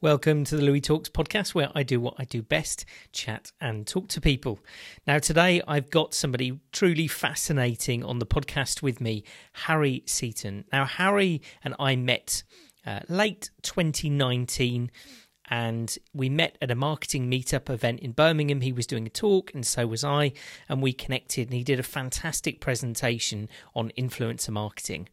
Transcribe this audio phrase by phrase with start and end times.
[0.00, 3.84] Welcome to the Louis Talks podcast, where I do what I do best chat and
[3.84, 4.60] talk to people.
[5.08, 9.24] Now, today I've got somebody truly fascinating on the podcast with me,
[9.64, 10.66] Harry Seaton.
[10.72, 12.44] Now, Harry and I met
[12.86, 14.92] uh, late 2019
[15.50, 18.60] and we met at a marketing meetup event in Birmingham.
[18.60, 20.32] He was doing a talk, and so was I,
[20.68, 21.48] and we connected.
[21.48, 25.08] And he did a fantastic presentation on influencer marketing.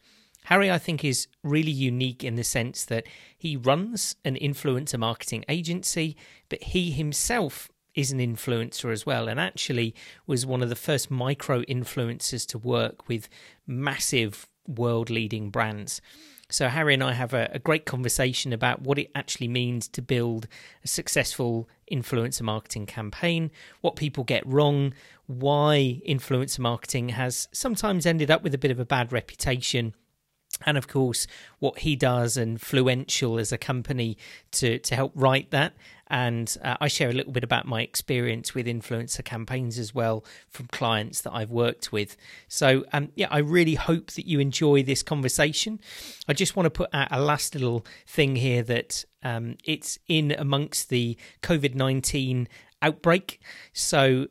[0.46, 3.06] Harry, I think, is really unique in the sense that
[3.36, 6.16] he runs an influencer marketing agency,
[6.50, 9.96] but he himself is an influencer as well, and actually
[10.28, 13.28] was one of the first micro influencers to work with
[13.66, 16.00] massive world leading brands.
[16.50, 20.02] So, Harry and I have a, a, great conversation about what it actually means to
[20.02, 20.48] build
[20.84, 23.50] a successful influencer marketing campaign,
[23.82, 24.94] what people get wrong,
[25.26, 29.96] why influencer marketing has sometimes ended up with a bit of a bad reputation
[30.66, 31.28] and of course
[31.60, 34.18] what he does and Fluential as a company
[34.52, 35.74] to to help write that
[36.08, 40.24] and uh, I share a little bit about my experience with influencer campaigns as well
[40.50, 42.16] from clients that I've worked with.
[42.48, 45.80] So um, yeah, I really hope that you enjoy this conversation.
[46.28, 50.32] I just want to put out a last little thing here that um, it's in
[50.32, 52.48] amongst the COVID nineteen
[52.82, 53.40] outbreak.
[53.74, 54.28] So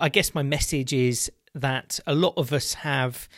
[0.00, 3.28] I guess my message is that a lot of us have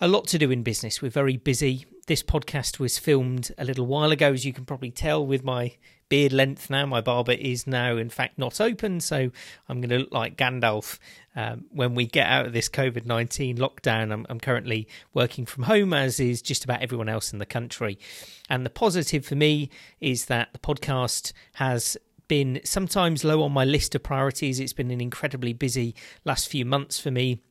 [0.00, 1.02] a lot to do in business.
[1.02, 1.84] We're very busy.
[2.06, 5.74] This podcast was filmed a little while ago, as you can probably tell with my
[6.08, 6.86] beard length now.
[6.86, 9.30] My barber is now, in fact, not open, so
[9.68, 10.98] I'm going to look like Gandalf
[11.36, 14.10] um, when we get out of this COVID 19 lockdown.
[14.10, 17.98] I'm, I'm currently working from home, as is just about everyone else in the country.
[18.48, 19.68] And the positive for me
[20.00, 24.60] is that the podcast has been sometimes low on my list of priorities.
[24.60, 27.42] It's been an incredibly busy last few months for me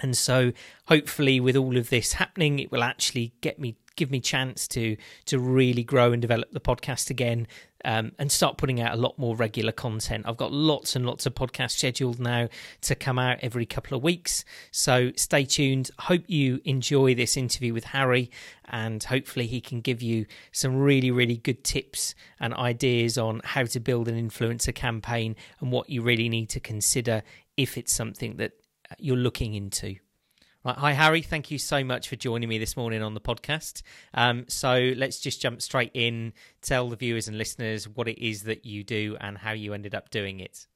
[0.00, 0.52] and so
[0.86, 4.96] hopefully with all of this happening it will actually get me give me chance to
[5.26, 7.46] to really grow and develop the podcast again
[7.84, 10.24] um, and start putting out a lot more regular content.
[10.26, 12.48] I've got lots and lots of podcasts scheduled now
[12.82, 14.44] to come out every couple of weeks.
[14.70, 15.90] So stay tuned.
[15.98, 18.30] Hope you enjoy this interview with Harry
[18.66, 23.64] and hopefully he can give you some really, really good tips and ideas on how
[23.64, 27.22] to build an influencer campaign and what you really need to consider
[27.56, 28.52] if it's something that
[28.98, 29.96] you're looking into.
[30.64, 30.76] Right.
[30.76, 31.22] Hi, Harry.
[31.22, 33.82] Thank you so much for joining me this morning on the podcast.
[34.14, 36.32] Um, so let's just jump straight in.
[36.60, 39.94] Tell the viewers and listeners what it is that you do and how you ended
[39.96, 40.68] up doing it.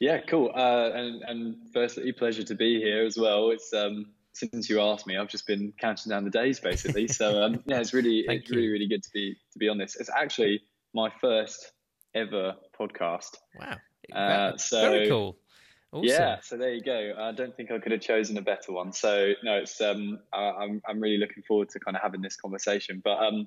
[0.00, 0.50] Yeah, cool.
[0.52, 3.50] Uh, and, and firstly, pleasure to be here as well.
[3.50, 7.06] It's um, since you asked me, I've just been counting down the days basically.
[7.08, 8.56] So um, yeah, it's really it's you.
[8.56, 9.96] really really good to be to be on this.
[9.96, 10.62] It's actually
[10.92, 11.72] my first
[12.14, 13.36] ever podcast.
[13.58, 13.76] Wow.
[14.12, 15.38] Uh, so very cool.
[15.94, 16.08] Awesome.
[16.08, 17.14] Yeah, so there you go.
[17.16, 18.92] I don't think I could have chosen a better one.
[18.92, 22.34] So no, it's um, I, am I'm really looking forward to kind of having this
[22.34, 23.00] conversation.
[23.04, 23.46] But um,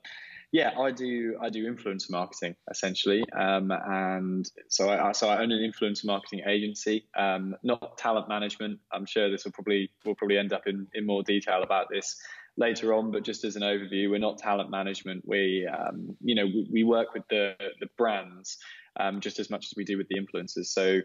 [0.53, 5.51] yeah, I do I do influencer marketing essentially, um, and so I so I own
[5.51, 8.79] an influencer marketing agency, um, not talent management.
[8.93, 12.15] I'm sure this will probably will probably end up in in more detail about this
[12.55, 15.21] later on, but just as an overview, we're not talent management.
[15.27, 18.57] We um, you know we, we work with the the brands.
[18.99, 20.69] Um, just as much as we do with the influencers.
[20.69, 21.01] So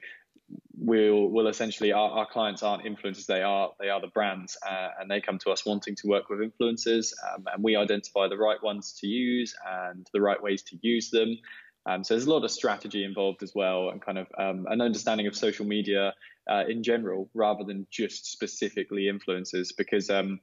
[0.76, 3.26] we'll will essentially our, our, clients aren't influencers.
[3.26, 6.28] They are they are the brands uh, and they come to us wanting to work
[6.28, 10.62] with influencers um, and we identify the right ones to use and the right ways
[10.64, 11.38] to use them.
[11.84, 14.80] Um, so there's a lot of strategy involved as well and kind of um, an
[14.80, 16.14] understanding of social media
[16.48, 20.40] uh, in general rather than just specifically influencers because um,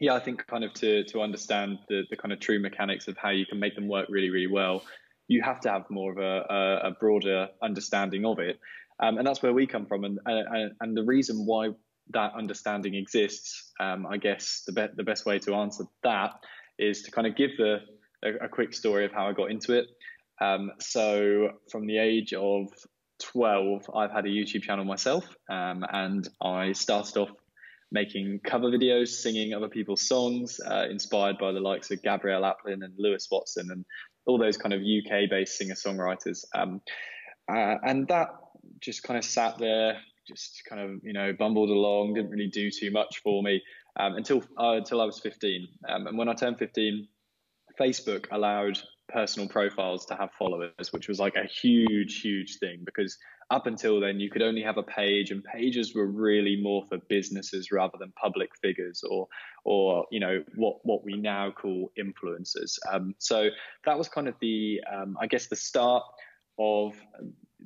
[0.00, 3.16] yeah i think kind of to to understand the, the kind of true mechanics of
[3.16, 4.82] how you can make them work really really well
[5.26, 8.58] you have to have more of a, a, a broader understanding of it
[9.00, 10.04] um, and that's where we come from.
[10.04, 11.70] And, and, and the reason why
[12.10, 16.32] that understanding exists, um, I guess the, be- the best way to answer that
[16.78, 17.78] is to kind of give the,
[18.24, 19.86] a, a quick story of how I got into it.
[20.40, 22.68] Um, so from the age of
[23.20, 27.30] 12, I've had a YouTube channel myself, um, and I started off
[27.90, 32.84] making cover videos, singing other people's songs, uh, inspired by the likes of Gabrielle Aplin
[32.84, 33.84] and Lewis Watson and
[34.26, 36.44] all those kind of UK-based singer-songwriters.
[36.54, 36.82] Um,
[37.50, 38.28] uh, and that
[38.80, 42.70] just kind of sat there, just kind of you know bumbled along, didn't really do
[42.70, 43.62] too much for me
[43.98, 45.68] um, until uh, until I was 15.
[45.88, 47.08] Um, and when I turned 15,
[47.78, 48.78] Facebook allowed
[49.08, 53.16] personal profiles to have followers, which was like a huge, huge thing because
[53.50, 56.98] up until then you could only have a page and pages were really more for
[57.08, 59.26] businesses rather than public figures or
[59.64, 62.78] or you know what what we now call influencers.
[62.90, 63.48] Um, so
[63.86, 66.04] that was kind of the um, I guess the start
[66.58, 66.94] of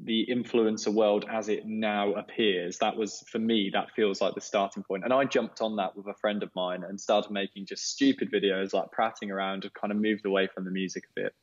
[0.05, 4.41] the influencer world as it now appears that was for me that feels like the
[4.41, 7.67] starting point and i jumped on that with a friend of mine and started making
[7.67, 11.21] just stupid videos like prattling around and kind of moved away from the music a
[11.21, 11.35] bit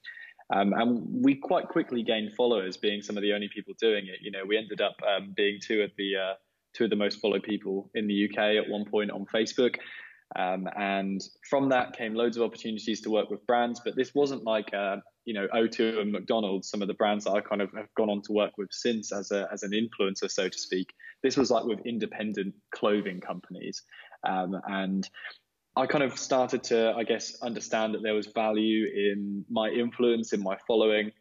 [0.51, 4.15] Um, and we quite quickly gained followers, being some of the only people doing it.
[4.21, 6.33] You know, we ended up um, being two of the uh,
[6.73, 9.75] two of the most followed people in the UK at one point on Facebook.
[10.35, 13.81] Um, and from that came loads of opportunities to work with brands.
[13.83, 14.97] But this wasn't like, uh,
[15.29, 18.09] you know, O2 and McDonald's, some of the brands that I kind of have gone
[18.09, 20.91] on to work with since as, a, as an influencer, so to speak.
[21.21, 23.83] This was like with independent clothing companies.
[24.27, 25.07] Um, and
[25.75, 30.33] I kind of started to, I guess, understand that there was value in my influence,
[30.33, 31.11] in my following.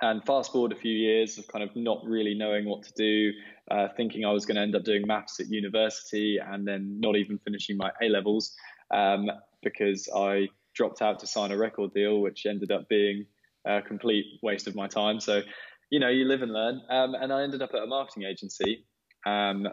[0.00, 3.32] And fast forward a few years of kind of not really knowing what to do,
[3.72, 7.16] uh, thinking I was going to end up doing maths at university and then not
[7.16, 8.54] even finishing my A levels
[8.92, 9.28] um,
[9.64, 13.26] because I dropped out to sign a record deal, which ended up being
[13.66, 15.20] a complete waste of my time.
[15.20, 15.42] So,
[15.90, 16.80] you know, you live and learn.
[16.90, 18.84] Um, and I ended up at a marketing agency
[19.26, 19.68] um,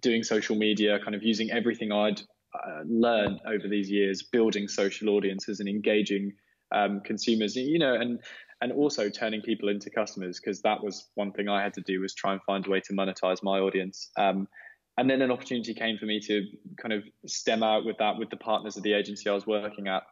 [0.00, 2.20] doing social media, kind of using everything I'd
[2.54, 6.32] uh, learned over these years, building social audiences and engaging
[6.74, 8.20] um, consumers, you know, and
[8.62, 12.00] and also turning people into customers because that was one thing I had to do
[12.00, 14.10] was try and find a way to monetize my audience.
[14.16, 14.48] Um,
[14.96, 16.46] and then an opportunity came for me to
[16.80, 19.88] kind of stem out with that with the partners of the agency I was working
[19.88, 20.04] at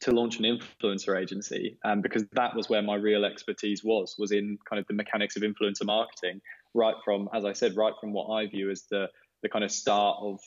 [0.00, 4.32] to launch an influencer agency um, because that was where my real expertise was was
[4.32, 6.40] in kind of the mechanics of influencer marketing
[6.74, 9.08] right from as i said right from what i view as the
[9.42, 10.40] the kind of start of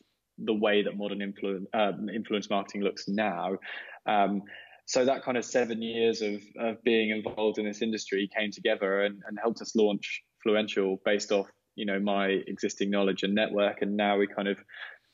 [0.45, 3.57] the way that modern influence um, influence marketing looks now.
[4.05, 4.43] Um,
[4.85, 9.03] so that kind of seven years of, of being involved in this industry came together
[9.03, 13.81] and, and helped us launch Fluential based off you know my existing knowledge and network.
[13.81, 14.57] And now we kind of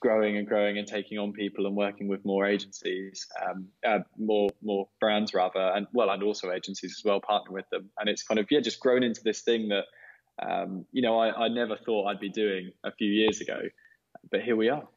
[0.06, 4.50] growing and growing and taking on people and working with more agencies um, uh, more
[4.62, 7.90] more brands rather and well and also agencies as well partner with them.
[7.98, 9.86] And it's kind of yeah just grown into this thing that
[10.48, 13.60] um, you know I, I never thought I'd be doing a few years ago
[14.30, 14.88] but here we are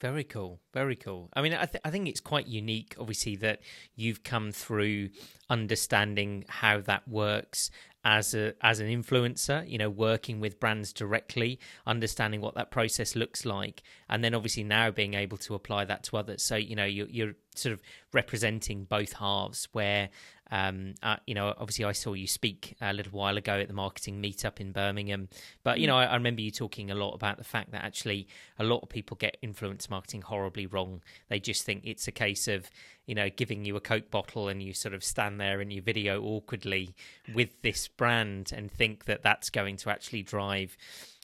[0.00, 0.60] very cool.
[0.72, 1.30] Very cool.
[1.34, 3.60] I mean, I, th- I think it's quite unique, obviously, that
[3.94, 5.10] you've come through
[5.48, 7.70] understanding how that works
[8.04, 13.16] as a as an influencer you know working with brands directly understanding what that process
[13.16, 16.76] looks like and then obviously now being able to apply that to others so you
[16.76, 17.80] know you're, you're sort of
[18.12, 20.10] representing both halves where
[20.54, 23.74] um, uh, you know, obviously, I saw you speak a little while ago at the
[23.74, 25.28] marketing meetup in Birmingham,
[25.64, 25.88] but you mm.
[25.88, 28.78] know, I, I, remember you talking a lot about the fact that actually a lot
[28.84, 31.02] of people get influence marketing horribly wrong.
[31.28, 32.70] They just think it's a case of
[33.04, 35.82] you know giving you a Coke bottle and you sort of stand there in your
[35.82, 36.94] video awkwardly
[37.34, 40.76] with this brand and think that that's going to actually drive.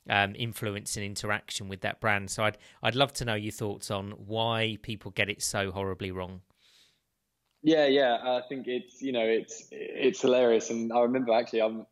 [0.08, 2.30] Um, influence and interaction with that brand.
[2.30, 6.10] So I'd I'd love to know your thoughts on why people get it so horribly
[6.10, 6.40] wrong.
[7.62, 8.18] Yeah, yeah.
[8.22, 11.86] I think it's you know it's it's hilarious, and I remember actually I'm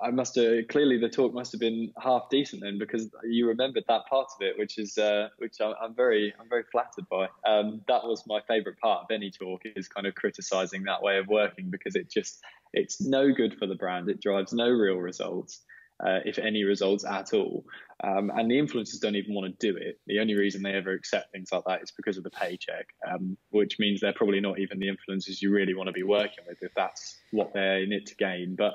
[0.00, 3.84] I must have clearly the talk must have been half decent then because you remembered
[3.88, 7.28] that part of it, which is uh, which I'm, very I'm very flattered by.
[7.46, 11.18] Um, that was my favourite part of any talk is kind of criticising that way
[11.18, 12.38] of working because it just
[12.72, 14.08] it's no good for the brand.
[14.08, 15.62] It drives no real results
[16.04, 17.64] uh, if any results at all.
[18.02, 19.98] Um, and the influencers don't even want to do it.
[20.06, 23.36] The only reason they ever accept things like that is because of the paycheck, um,
[23.50, 26.58] which means they're probably not even the influencers you really want to be working with
[26.62, 28.54] if that's what they're in it to gain.
[28.56, 28.74] But,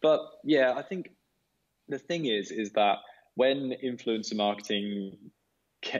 [0.00, 1.10] but yeah, I think
[1.88, 2.98] the thing is, is that
[3.34, 5.16] when influencer marketing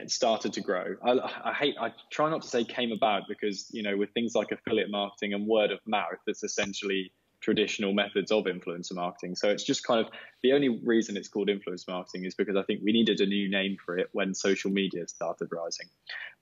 [0.07, 0.95] started to grow.
[1.03, 4.33] I, I, hate, I try not to say came about because, you know, with things
[4.35, 7.11] like affiliate marketing and word of mouth, it's essentially
[7.43, 9.35] traditional methods of influencer marketing.
[9.35, 12.63] So it's just kind of the only reason it's called influence marketing is because I
[12.63, 15.87] think we needed a new name for it when social media started rising.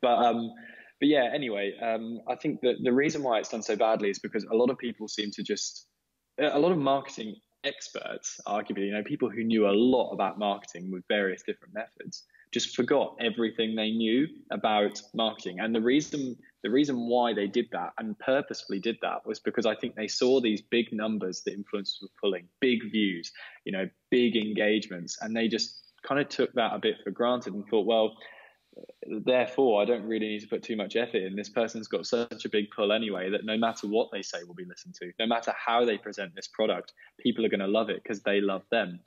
[0.01, 0.53] But um,
[0.99, 4.19] but yeah, anyway, um, I think that the reason why it's done so badly is
[4.19, 5.87] because a lot of people seem to just
[6.37, 10.91] a lot of marketing experts, arguably, you know, people who knew a lot about marketing
[10.91, 15.59] with various different methods, just forgot everything they knew about marketing.
[15.59, 19.65] And the reason the reason why they did that and purposefully did that was because
[19.65, 23.31] I think they saw these big numbers that influencers were pulling, big views,
[23.65, 27.53] you know, big engagements, and they just kind of took that a bit for granted
[27.53, 28.15] and thought, well,
[29.25, 31.35] therefore, I don't really need to put too much effort in.
[31.35, 34.55] This person's got such a big pull anyway that no matter what they say will
[34.55, 35.11] be listened to.
[35.19, 38.39] No matter how they present this product, people are going to love it because they
[38.39, 38.99] love them.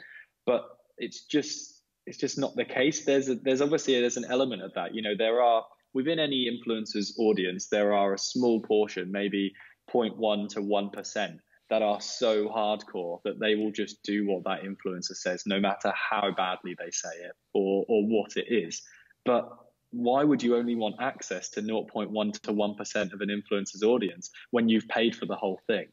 [0.47, 0.69] But
[0.99, 3.05] it's just it's just not the case.
[3.05, 4.95] There's a, there's obviously there's an element of that.
[4.95, 5.65] You know, there are
[5.95, 9.55] within any influencer's audience, there are a small portion, maybe
[9.91, 11.39] 0.1 to 1%,
[11.71, 15.93] that are so hardcore that they will just do what that influencer says, no matter
[15.95, 18.83] how badly they say it or, or what it is.
[19.25, 19.49] But
[19.91, 24.69] why would you only want access to 0.1 to 1% of an influencer's audience when
[24.69, 25.87] you've paid for the whole thing?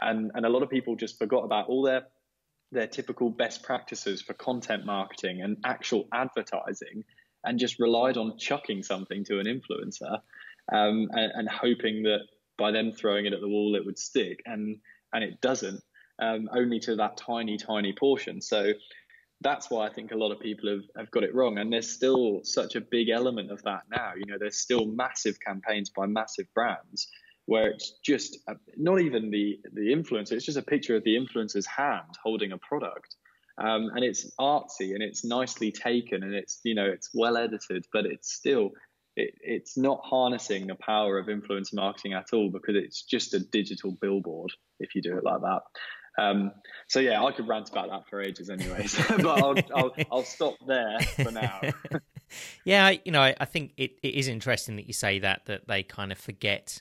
[0.00, 2.04] And, and a lot of people just forgot about all their
[2.72, 7.02] their typical best practices for content marketing and actual advertising
[7.44, 10.20] and just relied on chucking something to an influencer
[10.72, 12.20] um, and, and, hoping that
[12.58, 14.40] by them throwing it at the wall it would stick.
[14.46, 14.78] And
[15.12, 15.82] and it doesn't,
[16.20, 18.40] um, only to that tiny, tiny portion.
[18.40, 18.72] So
[19.40, 21.58] that's why I think a lot of people have, have got it wrong.
[21.58, 24.12] And there's still such a big element of that now.
[24.16, 27.08] You know, there's still massive campaigns by massive brands
[27.46, 31.16] where it's just a, not even the the influencer; it's just a picture of the
[31.16, 33.16] influencer's hand holding a product.
[33.60, 37.86] Um, and it's artsy and it's nicely taken and it's you know it's well edited,
[37.92, 38.70] but it's still
[39.16, 43.40] it, it's not harnessing the power of influencer marketing at all because it's just a
[43.40, 45.60] digital billboard if you do it like that.
[46.18, 46.52] Um,
[46.88, 48.96] so yeah, I could rant about that for ages, anyways.
[49.08, 51.60] but I'll, I'll, I'll stop there for now.
[52.64, 55.82] yeah, you know, I, think it, it is interesting that you say that that they
[55.82, 56.80] kind of forget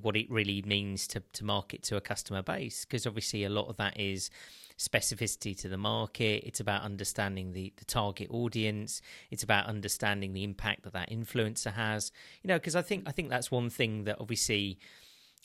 [0.00, 3.68] what it really means to to market to a customer base because obviously a lot
[3.68, 4.30] of that is
[4.78, 6.44] specificity to the market.
[6.46, 9.00] It's about understanding the, the target audience.
[9.30, 12.12] It's about understanding the impact that that influencer has.
[12.42, 14.78] You know, because I think I think that's one thing that obviously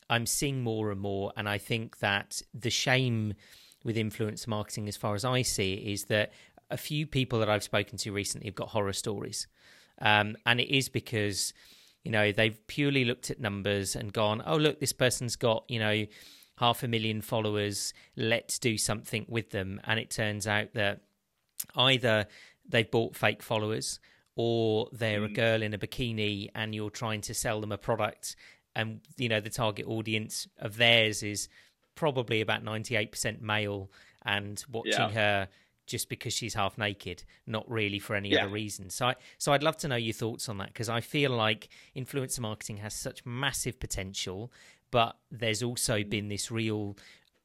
[0.10, 3.34] I'm seeing more and more, and I think that the shame
[3.84, 6.34] with influencer marketing, as far as I see it, is that
[6.70, 9.48] a few people that I've spoken to recently have got horror stories,
[10.02, 11.54] um, and it is because
[12.04, 15.80] you know they've purely looked at numbers and gone, oh look, this person's got you
[15.80, 16.06] know
[16.62, 19.82] half a million followers, let's do something with them.
[19.84, 21.02] And it turns out that
[21.76, 22.28] either
[22.70, 24.00] they've bought fake followers
[24.36, 25.32] or they're mm.
[25.32, 28.36] a girl in a bikini and you're trying to sell them a product
[28.76, 31.50] and you know the target audience of theirs is
[31.96, 33.92] probably about 98% male
[34.24, 35.10] and watching yeah.
[35.10, 35.48] her
[35.88, 38.44] just because she's half naked, not really for any yeah.
[38.44, 38.90] other reason.
[38.90, 41.68] So, I, so I'd love to know your thoughts on that because I feel like
[41.98, 44.54] influencer marketing has such massive potential,
[44.92, 46.98] but there's also been this real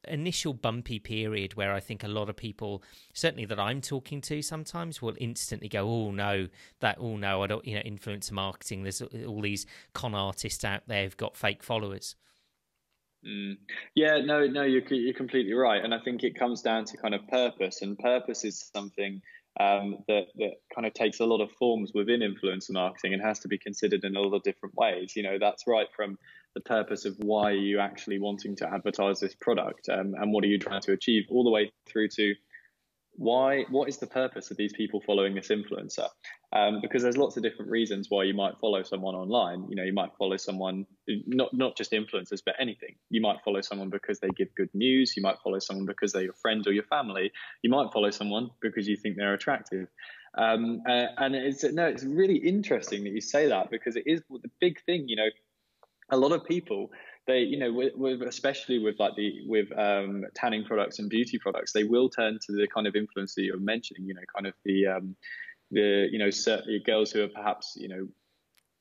[0.07, 4.41] initial bumpy period where I think a lot of people, certainly that I'm talking to,
[4.41, 6.47] sometimes will instantly go, "Oh no,
[6.79, 8.83] that oh no, I don't," you know, influencer marketing.
[8.83, 12.15] There's all these con artists out there who've got fake followers.
[13.25, 13.57] Mm.
[13.95, 17.15] Yeah, no, no, you're you're completely right, and I think it comes down to kind
[17.15, 19.21] of purpose, and purpose is something
[19.59, 23.39] um, that that kind of takes a lot of forms within influencer marketing and has
[23.39, 25.15] to be considered in a lot of different ways.
[25.15, 26.17] You know, that's right from
[26.55, 30.43] the purpose of why are you actually wanting to advertise this product um, and what
[30.43, 32.33] are you trying to achieve, all the way through to
[33.17, 36.07] why what is the purpose of these people following this influencer?
[36.53, 39.65] Um, because there's lots of different reasons why you might follow someone online.
[39.69, 40.85] You know you might follow someone
[41.25, 42.95] not not just influencers but anything.
[43.09, 45.15] You might follow someone because they give good news.
[45.17, 47.31] You might follow someone because they're your friend or your family.
[47.63, 49.87] You might follow someone because you think they're attractive.
[50.37, 54.21] Um, uh, and it's no it's really interesting that you say that because it is
[54.29, 55.29] the big thing you know
[56.09, 56.91] a lot of people
[57.25, 61.37] they you know with, with, especially with like the with um, tanning products and beauty
[61.37, 64.47] products they will turn to the kind of influence that you're mentioning you know kind
[64.47, 65.15] of the um,
[65.71, 68.07] the you know certain girls who are perhaps you know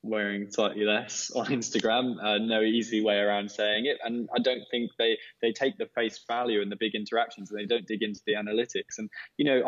[0.07, 2.23] wearing slightly less on Instagram.
[2.23, 5.87] Uh, no easy way around saying it, and I don't think they they take the
[5.95, 8.99] face value and the big interactions, and they don't dig into the analytics.
[8.99, 9.63] And you know,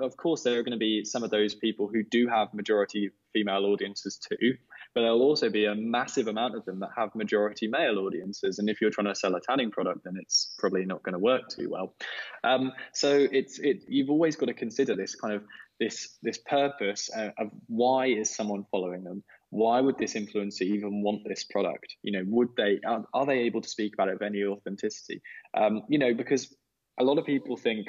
[0.00, 3.10] of course, there are going to be some of those people who do have majority
[3.32, 4.54] female audiences too,
[4.94, 8.58] but there'll also be a massive amount of them that have majority male audiences.
[8.58, 11.18] And if you're trying to sell a tanning product, then it's probably not going to
[11.18, 11.94] work too well.
[12.42, 15.42] Um, so it's it you've always got to consider this kind of
[15.80, 21.02] this this purpose uh, of why is someone following them why would this influencer even
[21.02, 24.12] want this product you know would they are, are they able to speak about it
[24.12, 25.20] with any authenticity
[25.56, 26.54] um, you know because
[27.00, 27.88] a lot of people think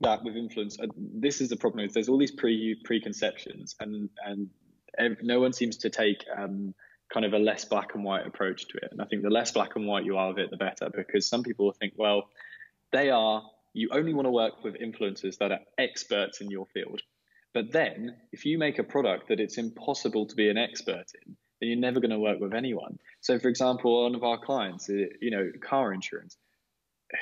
[0.00, 4.10] that with influence uh, this is the problem is there's all these pre preconceptions and
[4.26, 4.50] and
[5.22, 6.74] no one seems to take um,
[7.12, 8.88] kind of a less black and white approach to it.
[8.90, 11.28] And I think the less black and white you are of it, the better, because
[11.28, 12.28] some people think, well,
[12.92, 17.02] they are, you only want to work with influencers that are experts in your field.
[17.54, 21.36] But then if you make a product that it's impossible to be an expert in,
[21.60, 22.98] then you're never going to work with anyone.
[23.20, 26.36] So, for example, one of our clients, uh, you know, car insurance.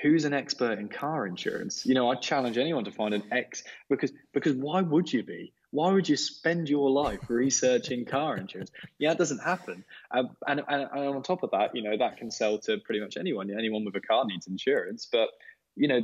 [0.02, 1.84] Who's an expert in car insurance?
[1.84, 5.52] You know, I challenge anyone to find an ex because because why would you be?
[5.74, 8.70] Why would you spend your life researching car insurance?
[9.00, 9.84] Yeah, it doesn't happen.
[10.12, 13.00] Um, and, and, and, on top of that, you know, that can sell to pretty
[13.00, 13.50] much anyone.
[13.50, 15.30] Anyone with a car needs insurance, but
[15.74, 16.00] you know,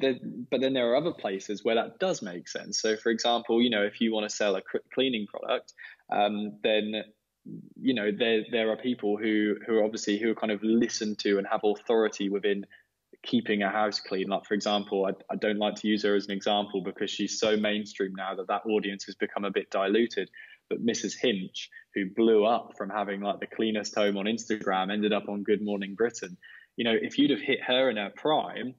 [0.51, 2.81] but then there are other places where that does make sense.
[2.81, 4.63] So, for example, you know, if you want to sell a
[4.93, 5.73] cleaning product,
[6.11, 7.05] um, then
[7.81, 11.39] you know there there are people who who obviously who are kind of listened to
[11.39, 12.67] and have authority within
[13.23, 14.29] keeping a house clean.
[14.29, 17.39] Like, for example, I, I don't like to use her as an example because she's
[17.39, 20.31] so mainstream now that that audience has become a bit diluted.
[20.69, 21.15] But Mrs.
[21.21, 25.43] Hinch, who blew up from having like the cleanest home on Instagram, ended up on
[25.43, 26.37] Good Morning Britain.
[26.77, 28.75] You know, if you'd have hit her in her prime,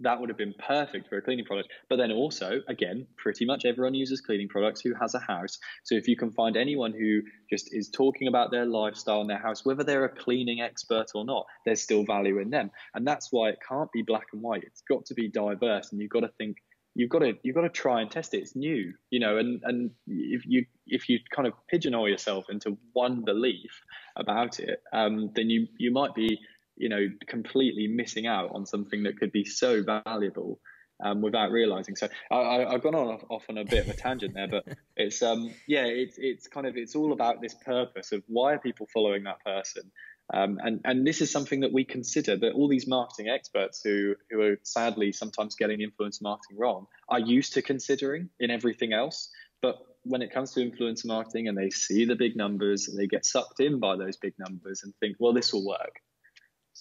[0.00, 1.68] that would have been perfect for a cleaning product.
[1.88, 5.58] But then also, again, pretty much everyone uses cleaning products who has a house.
[5.84, 9.38] So if you can find anyone who just is talking about their lifestyle in their
[9.38, 12.70] house, whether they're a cleaning expert or not, there's still value in them.
[12.94, 14.64] And that's why it can't be black and white.
[14.64, 16.56] It's got to be diverse, and you've got to think.
[16.96, 18.38] You've got to you've got to try and test it.
[18.38, 22.78] It's new, you know, and and if you if you kind of pigeonhole yourself into
[22.92, 23.82] one belief
[24.14, 26.38] about it, um, then you you might be
[26.76, 30.60] you know, completely missing out on something that could be so valuable
[31.02, 31.96] um, without realizing.
[31.96, 34.64] So I, have gone on off, off, on a bit of a tangent there, but
[34.96, 38.58] it's um, yeah, it's it's kind of it's all about this purpose of why are
[38.58, 39.90] people following that person.
[40.32, 44.14] Um, and and this is something that we consider that all these marketing experts who
[44.30, 49.30] who are sadly sometimes getting influencer marketing wrong are used to considering in everything else.
[49.60, 53.06] But when it comes to influencer marketing and they see the big numbers, and they
[53.06, 56.00] get sucked in by those big numbers and think, well, this will work.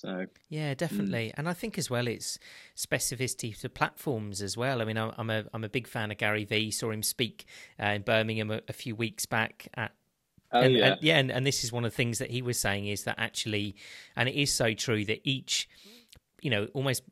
[0.04, 1.34] So yeah, definitely, mm.
[1.38, 2.38] and I think as well it's
[2.76, 4.82] specificity to platforms as well.
[4.82, 6.72] I mean, I'm a I'm a big fan of Gary Vee.
[6.72, 7.46] Saw him speak
[7.82, 9.94] uh, in Birmingham a, a, few weeks back at.
[10.52, 12.42] Oh, and, yeah, and, yeah, and, and this is one of the things that he
[12.42, 13.76] was saying is that actually,
[14.16, 15.70] and it is so true that each,
[16.42, 17.04] you know, almost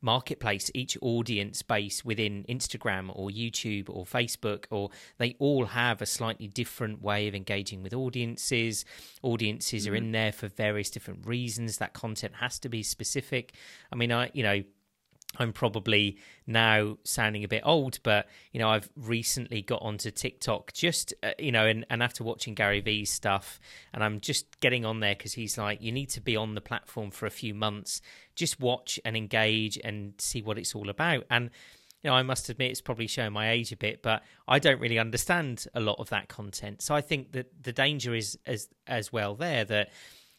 [0.00, 6.06] marketplace, each audience base within Instagram or YouTube or Facebook, or they all have a
[6.06, 8.84] slightly different way of engaging with audiences.
[9.22, 9.92] Audiences mm-hmm.
[9.92, 11.78] are in there for various different reasons.
[11.78, 13.54] That content has to be specific.
[13.92, 14.62] I mean, I, you know,
[15.38, 20.72] I'm probably now sounding a bit old, but you know, I've recently got onto TikTok
[20.72, 23.60] just, uh, you know, and, and after watching Gary Vee's stuff,
[23.94, 26.60] and I'm just getting on there because he's like, you need to be on the
[26.60, 28.02] platform for a few months,
[28.34, 31.24] just watch and engage and see what it's all about.
[31.30, 31.50] And,
[32.02, 34.80] you know, I must admit it's probably showing my age a bit, but I don't
[34.80, 36.82] really understand a lot of that content.
[36.82, 39.90] So I think that the danger is as as well there that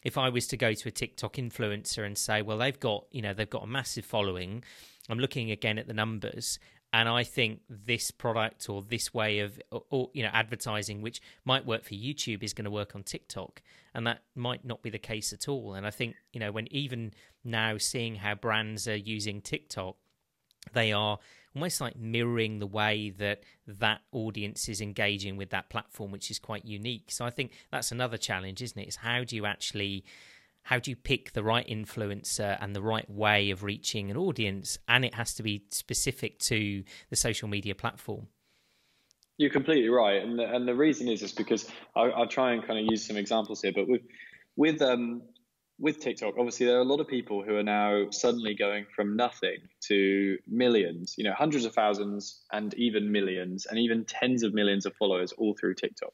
[0.02, 3.22] if I was to go to a TikTok influencer and say, well, they've got, you
[3.22, 4.64] know, they've got a massive following,
[5.08, 6.58] I'm looking again at the numbers,
[6.92, 9.58] and I think this product or this way of,
[9.90, 13.62] or, you know, advertising, which might work for YouTube, is going to work on TikTok,
[13.94, 15.74] and that might not be the case at all.
[15.74, 17.12] And I think, you know, when even
[17.44, 19.96] now seeing how brands are using TikTok,
[20.74, 21.18] they are
[21.54, 26.38] almost like mirroring the way that that audience is engaging with that platform, which is
[26.38, 27.10] quite unique.
[27.10, 28.88] So I think that's another challenge, isn't it?
[28.88, 30.04] Is how do you actually
[30.64, 34.78] how do you pick the right influencer and the right way of reaching an audience
[34.88, 38.28] and it has to be specific to the social media platform
[39.38, 42.64] you're completely right and the, and the reason is is because I, will try and
[42.64, 44.02] kind of use some examples here but with
[44.56, 45.22] with um
[45.82, 49.16] with TikTok, obviously there are a lot of people who are now suddenly going from
[49.16, 54.54] nothing to millions, you know, hundreds of thousands and even millions and even tens of
[54.54, 56.12] millions of followers all through TikTok.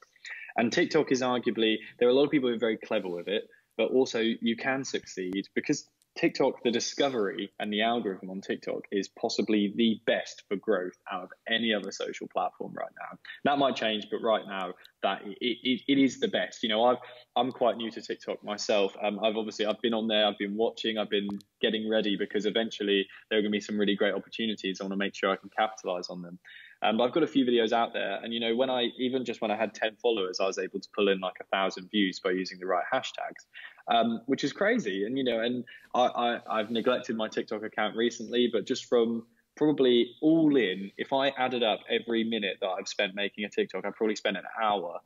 [0.56, 3.28] And TikTok is arguably there are a lot of people who are very clever with
[3.28, 5.84] it, but also you can succeed because
[6.18, 11.22] TikTok, the discovery and the algorithm on TikTok is possibly the best for growth out
[11.22, 13.18] of any other social platform right now.
[13.44, 16.64] That might change, but right now that it, it, it is the best.
[16.64, 16.96] You know, I've
[17.36, 18.96] I'm quite new to TikTok myself.
[19.00, 21.28] Um, I've obviously I've been on there, I've been watching, I've been
[21.60, 24.80] getting ready because eventually there are going to be some really great opportunities.
[24.80, 26.40] I want to make sure I can capitalize on them.
[26.82, 29.24] Um, but I've got a few videos out there, and you know, when I even
[29.24, 31.88] just when I had 10 followers, I was able to pull in like a thousand
[31.90, 33.46] views by using the right hashtags,
[33.88, 35.04] um, which is crazy.
[35.04, 39.24] And you know, and I, I I've neglected my TikTok account recently, but just from
[39.56, 43.84] probably all in, if I added up every minute that I've spent making a TikTok,
[43.84, 45.00] I probably spent an hour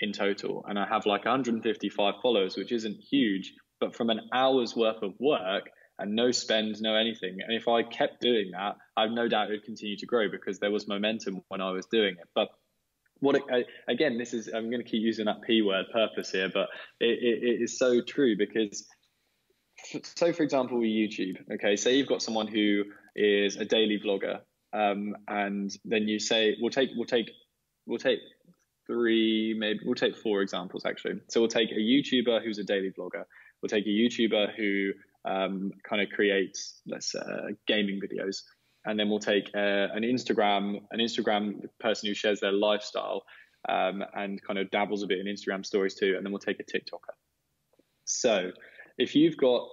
[0.00, 4.74] in total, and I have like 155 followers, which isn't huge, but from an hour's
[4.74, 7.38] worth of work, and no spend, no anything.
[7.44, 10.58] And if I kept doing that, I've no doubt it would continue to grow because
[10.58, 12.28] there was momentum when I was doing it.
[12.34, 12.48] But
[13.20, 16.50] what it, again, this is I'm going to keep using that p word purpose here,
[16.52, 16.68] but
[17.00, 18.86] it, it, it is so true because
[20.02, 22.84] so for example with YouTube, okay, say you've got someone who
[23.16, 24.40] is a daily vlogger,
[24.72, 27.30] um, and then you say we'll take we'll take
[27.86, 28.20] we'll take
[28.86, 31.20] three maybe we'll take four examples actually.
[31.28, 33.24] So we'll take a YouTuber who's a daily vlogger.
[33.60, 34.92] We'll take a YouTuber who
[35.24, 38.42] um, kind of creates let's uh, gaming videos,
[38.84, 43.24] and then we'll take uh, an Instagram an Instagram person who shares their lifestyle
[43.68, 46.60] um, and kind of dabbles a bit in Instagram stories too, and then we'll take
[46.60, 47.14] a TikToker.
[48.04, 48.50] So
[48.96, 49.68] if you've got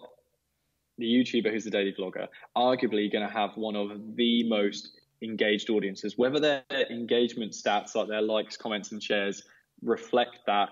[0.97, 5.69] the YouTuber who's the daily vlogger, arguably going to have one of the most engaged
[5.69, 9.43] audiences, whether their engagement stats like their likes, comments, and shares
[9.81, 10.69] reflect that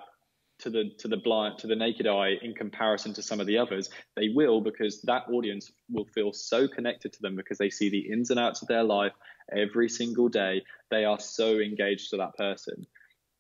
[0.64, 3.58] to the to the blind to the naked eye in comparison to some of the
[3.58, 7.90] others they will because that audience will feel so connected to them because they see
[7.90, 9.14] the ins and outs of their life
[9.56, 12.88] every single day they are so engaged to that person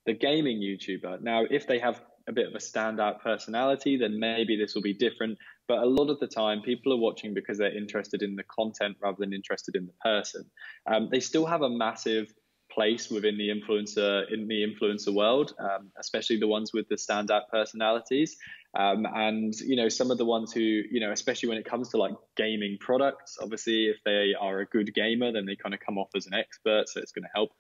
[0.06, 4.56] the gaming youtuber now if they have a bit of a standout personality, then maybe
[4.56, 5.38] this will be different.
[5.68, 8.98] But a lot of the time, people are watching because they're interested in the content
[9.02, 10.50] rather than interested in the person.
[10.88, 12.34] Um, they still have a massive
[12.74, 17.48] place within the influencer in the influencer world, um, especially the ones with the standout
[17.52, 18.38] personalities.
[18.76, 21.90] Um, and you know, some of the ones who you know, especially when it comes
[21.90, 25.80] to like gaming products, obviously, if they are a good gamer, then they kind of
[25.80, 27.52] come off as an expert, so it's going to help.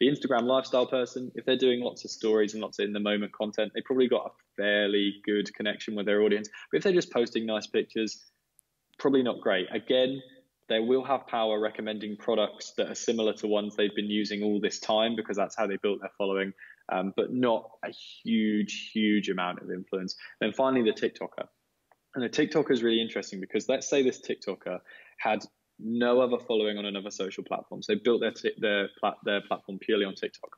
[0.00, 3.00] The Instagram lifestyle person, if they're doing lots of stories and lots of in the
[3.00, 6.50] moment content, they probably got a fairly good connection with their audience.
[6.70, 8.22] But if they're just posting nice pictures,
[8.98, 9.68] probably not great.
[9.72, 10.20] Again,
[10.68, 14.60] they will have power recommending products that are similar to ones they've been using all
[14.60, 16.52] this time because that's how they built their following,
[16.90, 20.16] um, but not a huge, huge amount of influence.
[20.40, 21.46] Then finally, the TikToker.
[22.14, 24.80] And the TikToker is really interesting because let's say this TikToker
[25.18, 25.44] had
[25.78, 27.82] no other following on another social platform.
[27.82, 28.88] So they built their, t- their,
[29.24, 30.56] their platform purely on TikTok.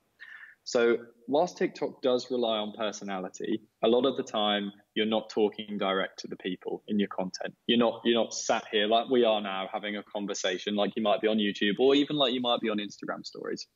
[0.64, 5.78] So whilst TikTok does rely on personality, a lot of the time you're not talking
[5.78, 7.54] direct to the people in your content.
[7.68, 11.02] You're not you're not sat here like we are now having a conversation like you
[11.02, 13.68] might be on YouTube or even like you might be on Instagram stories.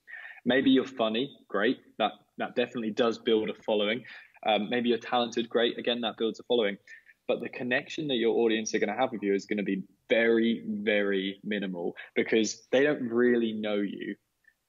[0.45, 1.79] Maybe you're funny, great.
[1.99, 4.03] That that definitely does build a following.
[4.45, 5.79] Um, maybe you're talented, great.
[5.79, 6.77] Again, that builds a following.
[7.29, 9.63] But the connection that your audience are going to have with you is going to
[9.63, 14.17] be very, very minimal because they don't really know you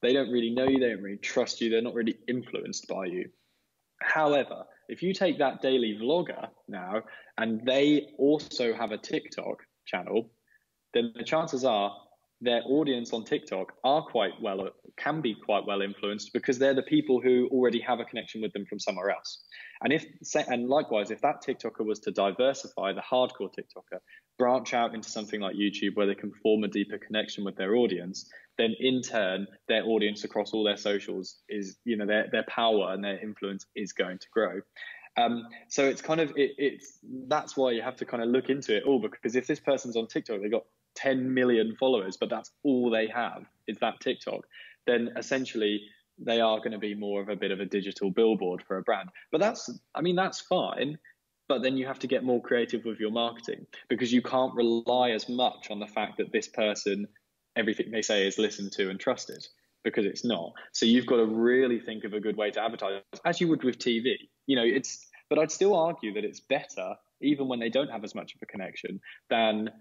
[0.03, 3.05] they don't really know you, they don't really trust you, they're not really influenced by
[3.05, 3.29] you.
[4.01, 7.01] However, if you take that daily vlogger now
[7.39, 10.29] and they also have a TikTok channel,
[10.93, 11.91] then the chances are
[12.41, 16.83] their audience on TikTok are quite well, can be quite well influenced because they're the
[16.83, 19.45] people who already have a connection with them from somewhere else.
[19.81, 20.05] And if,
[20.47, 23.97] and likewise, if that TikToker was to diversify the hardcore TikToker,
[24.37, 27.75] branch out into something like YouTube where they can form a deeper connection with their
[27.75, 32.43] audience, then in turn their audience across all their socials is you know their their
[32.43, 34.61] power and their influence is going to grow.
[35.15, 38.49] Um, so it's kind of it, it's that's why you have to kind of look
[38.49, 42.29] into it all because if this person's on TikTok, they got 10 million followers, but
[42.29, 44.45] that's all they have is that TikTok,
[44.85, 45.81] then essentially
[46.19, 48.83] they are going to be more of a bit of a digital billboard for a
[48.83, 49.09] brand.
[49.31, 50.97] But that's I mean that's fine
[51.49, 55.11] but then you have to get more creative with your marketing because you can't rely
[55.11, 57.07] as much on the fact that this person
[57.55, 59.45] everything they say is listened to and trusted
[59.83, 60.53] because it's not.
[60.71, 63.63] So you've got to really think of a good way to advertise, as you would
[63.63, 64.15] with TV.
[64.47, 68.03] You know, it's but I'd still argue that it's better, even when they don't have
[68.03, 69.71] as much of a connection, than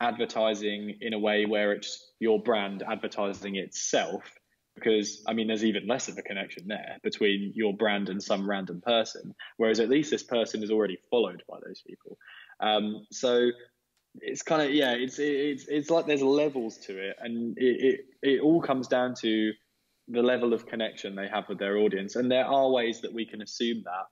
[0.00, 4.22] advertising in a way where it's your brand advertising itself.
[4.74, 8.48] Because I mean, there's even less of a connection there between your brand and some
[8.48, 12.18] random person, whereas at least this person is already followed by those people.
[12.60, 13.50] Um, so
[14.20, 18.30] it's kind of yeah it's it's it's like there's levels to it and it, it
[18.30, 19.52] it all comes down to
[20.08, 23.26] the level of connection they have with their audience and there are ways that we
[23.26, 24.06] can assume that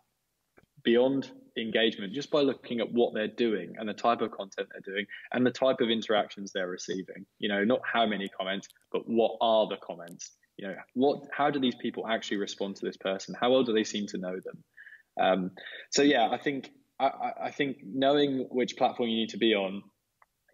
[0.83, 4.95] beyond engagement just by looking at what they're doing and the type of content they're
[4.95, 7.25] doing and the type of interactions they're receiving.
[7.39, 10.33] You know not how many comments but what are the comments?
[10.57, 13.35] You know what how do these people actually respond to this person?
[13.41, 14.65] How well do they seem to know them?
[15.21, 15.51] Um,
[15.91, 17.11] so yeah i think I,
[17.45, 19.83] I think knowing which platform you need to be on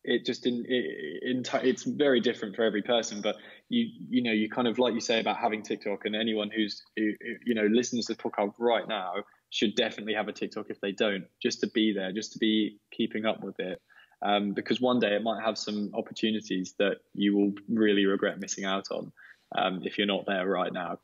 [0.04, 3.36] it just in, in, it's very different for every person but
[3.68, 6.82] you you know you kind of like you say about having tiktok and anyone who's
[6.96, 7.12] who,
[7.44, 9.14] you know listens to this podcast right now
[9.50, 12.78] should definitely have a tiktok if they don't just to be there just to be
[12.90, 13.80] keeping up with it
[14.22, 18.64] um, because one day it might have some opportunities that you will really regret missing
[18.64, 19.12] out on
[19.56, 20.98] um, if you're not there right now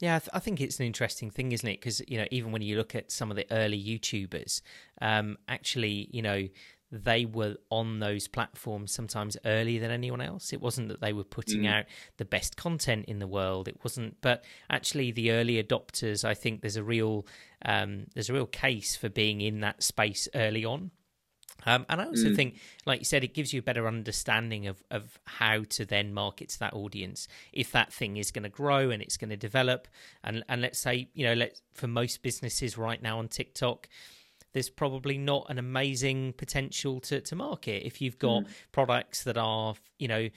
[0.00, 1.78] yeah, I, th- I, think it's an interesting thing, isn't it?
[1.78, 4.62] Because you know, even when you look at some of the early YouTubers,
[5.02, 6.48] um, actually, you know,
[6.92, 10.52] they were on those platforms sometimes earlier than anyone else.
[10.52, 11.72] It wasn't that they were putting mm.
[11.72, 11.84] out
[12.16, 13.68] the best content in the world.
[13.68, 16.24] It wasn't, but actually the early adopters.
[16.24, 17.26] I think there's a real
[17.64, 20.90] um, there's a real case for being in that space early on.
[21.66, 22.36] Um, and I also mm.
[22.36, 26.14] think, like you said, it gives you a better understanding of, of how to then
[26.14, 29.36] market to that audience if that thing is going to grow and it's going to
[29.36, 29.88] develop.
[30.24, 33.88] And and let's say, you know, let for most businesses right now on TikTok,
[34.52, 37.86] there's probably not an amazing potential to, to market.
[37.86, 38.48] If you've got mm.
[38.72, 40.28] products that are, you know,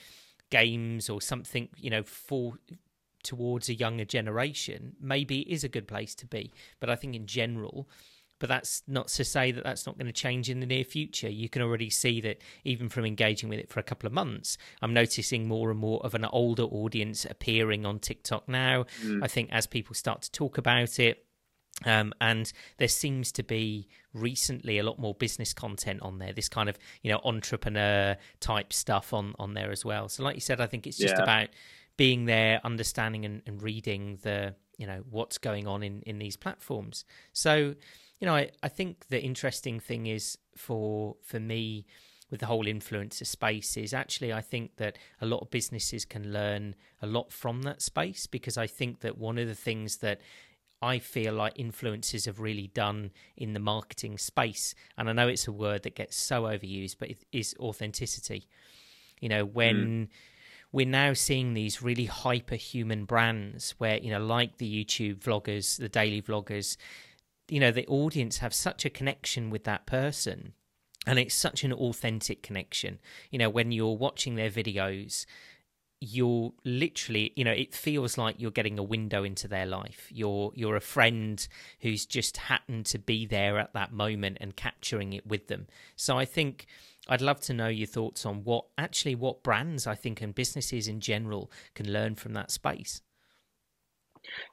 [0.49, 2.53] games or something, you know, for
[3.23, 6.53] towards a younger generation, maybe it is a good place to be.
[6.79, 7.89] But I think in general,
[8.39, 11.29] but that's not to say that that's not going to change in the near future.
[11.29, 14.57] You can already see that even from engaging with it for a couple of months,
[14.81, 18.85] I'm noticing more and more of an older audience appearing on TikTok now.
[19.01, 19.23] Mm.
[19.23, 21.25] I think as people start to talk about it,
[21.85, 26.49] um, and there seems to be recently a lot more business content on there, this
[26.49, 30.09] kind of you know entrepreneur type stuff on on there as well.
[30.09, 31.23] So, like you said, I think it's just yeah.
[31.23, 31.49] about
[31.97, 36.37] being there, understanding and, and reading the you know what's going on in in these
[36.37, 37.05] platforms.
[37.31, 37.75] So
[38.19, 41.85] you know I, I think the interesting thing is for for me
[42.29, 46.33] with the whole influencer space is actually I think that a lot of businesses can
[46.33, 50.19] learn a lot from that space because I think that one of the things that
[50.83, 55.47] I feel like influencers have really done in the marketing space, and I know it's
[55.47, 58.49] a word that gets so overused, but it is authenticity.
[59.21, 60.07] You know, when mm.
[60.73, 65.77] we're now seeing these really hyper human brands where, you know, like the YouTube vloggers,
[65.77, 66.75] the daily vloggers,
[67.47, 70.51] you know, the audience have such a connection with that person.
[71.07, 72.99] And it's such an authentic connection.
[73.29, 75.25] You know, when you're watching their videos,
[76.03, 80.51] you're literally you know it feels like you're getting a window into their life you're
[80.53, 81.47] you're a friend
[81.79, 86.17] who's just happened to be there at that moment and capturing it with them so
[86.17, 86.65] i think
[87.07, 90.89] i'd love to know your thoughts on what actually what brands i think and businesses
[90.89, 93.01] in general can learn from that space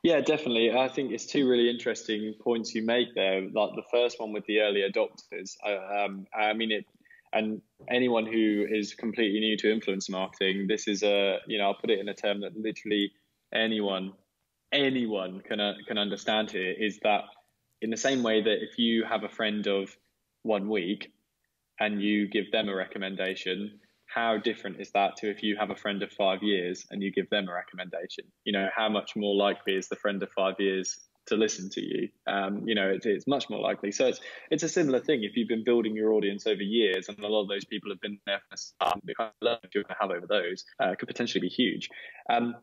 [0.02, 0.72] yeah, definitely.
[0.72, 3.42] I think it's two really interesting points you make there.
[3.42, 5.56] Like the first one with the early adopters.
[5.64, 6.86] I, um, I mean, it
[7.32, 11.74] and anyone who is completely new to influencer marketing, this is a you know I'll
[11.74, 13.12] put it in a term that literally
[13.54, 14.12] anyone
[14.72, 17.22] anyone can uh, can understand here is that
[17.82, 19.96] in the same way that if you have a friend of
[20.42, 21.12] one week
[21.78, 23.80] and you give them a recommendation
[24.12, 27.12] how different is that to if you have a friend of five years and you
[27.12, 28.24] give them a recommendation?
[28.44, 30.98] You know how much more likely is the friend of five years
[31.30, 32.08] to listen to you.
[32.26, 33.90] Um, you know, it, it's much more likely.
[33.90, 35.24] So it's it's a similar thing.
[35.24, 38.00] If you've been building your audience over years, and a lot of those people have
[38.00, 40.94] been there for some, the kind of learning you're going to have over those uh,
[40.98, 41.88] could potentially be huge.
[42.28, 42.56] Um,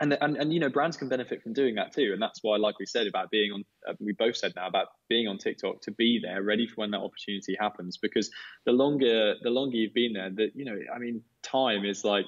[0.00, 2.56] and, and and you know brands can benefit from doing that too and that's why
[2.56, 5.80] like we said about being on uh, we both said now about being on tiktok
[5.82, 8.30] to be there ready for when that opportunity happens because
[8.64, 12.24] the longer the longer you've been there that you know i mean time is like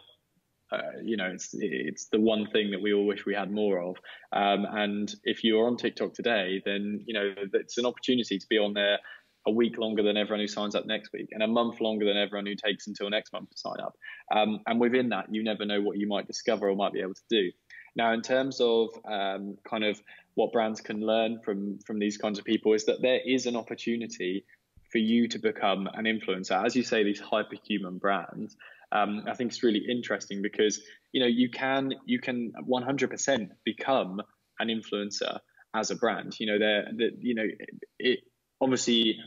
[0.72, 3.80] uh, you know, it's it's the one thing that we all wish we had more
[3.80, 3.96] of.
[4.32, 8.58] Um, and if you're on TikTok today, then you know it's an opportunity to be
[8.58, 8.98] on there
[9.46, 12.16] a week longer than everyone who signs up next week, and a month longer than
[12.16, 13.94] everyone who takes until next month to sign up.
[14.34, 17.14] Um, and within that, you never know what you might discover or might be able
[17.14, 17.50] to do.
[17.94, 20.00] Now, in terms of um, kind of
[20.34, 23.56] what brands can learn from from these kinds of people, is that there is an
[23.56, 24.46] opportunity
[24.90, 26.64] for you to become an influencer.
[26.64, 28.56] As you say, these hyperhuman brands
[28.92, 30.80] um, I think it's really interesting because
[31.12, 34.20] you know you can you can 100% become
[34.60, 35.38] an influencer
[35.74, 36.38] as a brand.
[36.38, 38.20] You know, there that you know it, it
[38.60, 39.18] obviously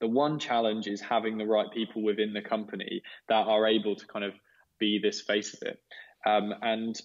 [0.00, 4.06] the one challenge is having the right people within the company that are able to
[4.06, 4.32] kind of
[4.78, 5.78] be this face of it.
[6.26, 6.98] Um, and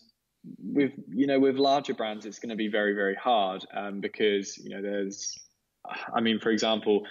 [0.59, 4.57] with you know with larger brands, it's going to be very very hard um, because
[4.57, 5.37] you know there's,
[6.15, 7.03] I mean, for example,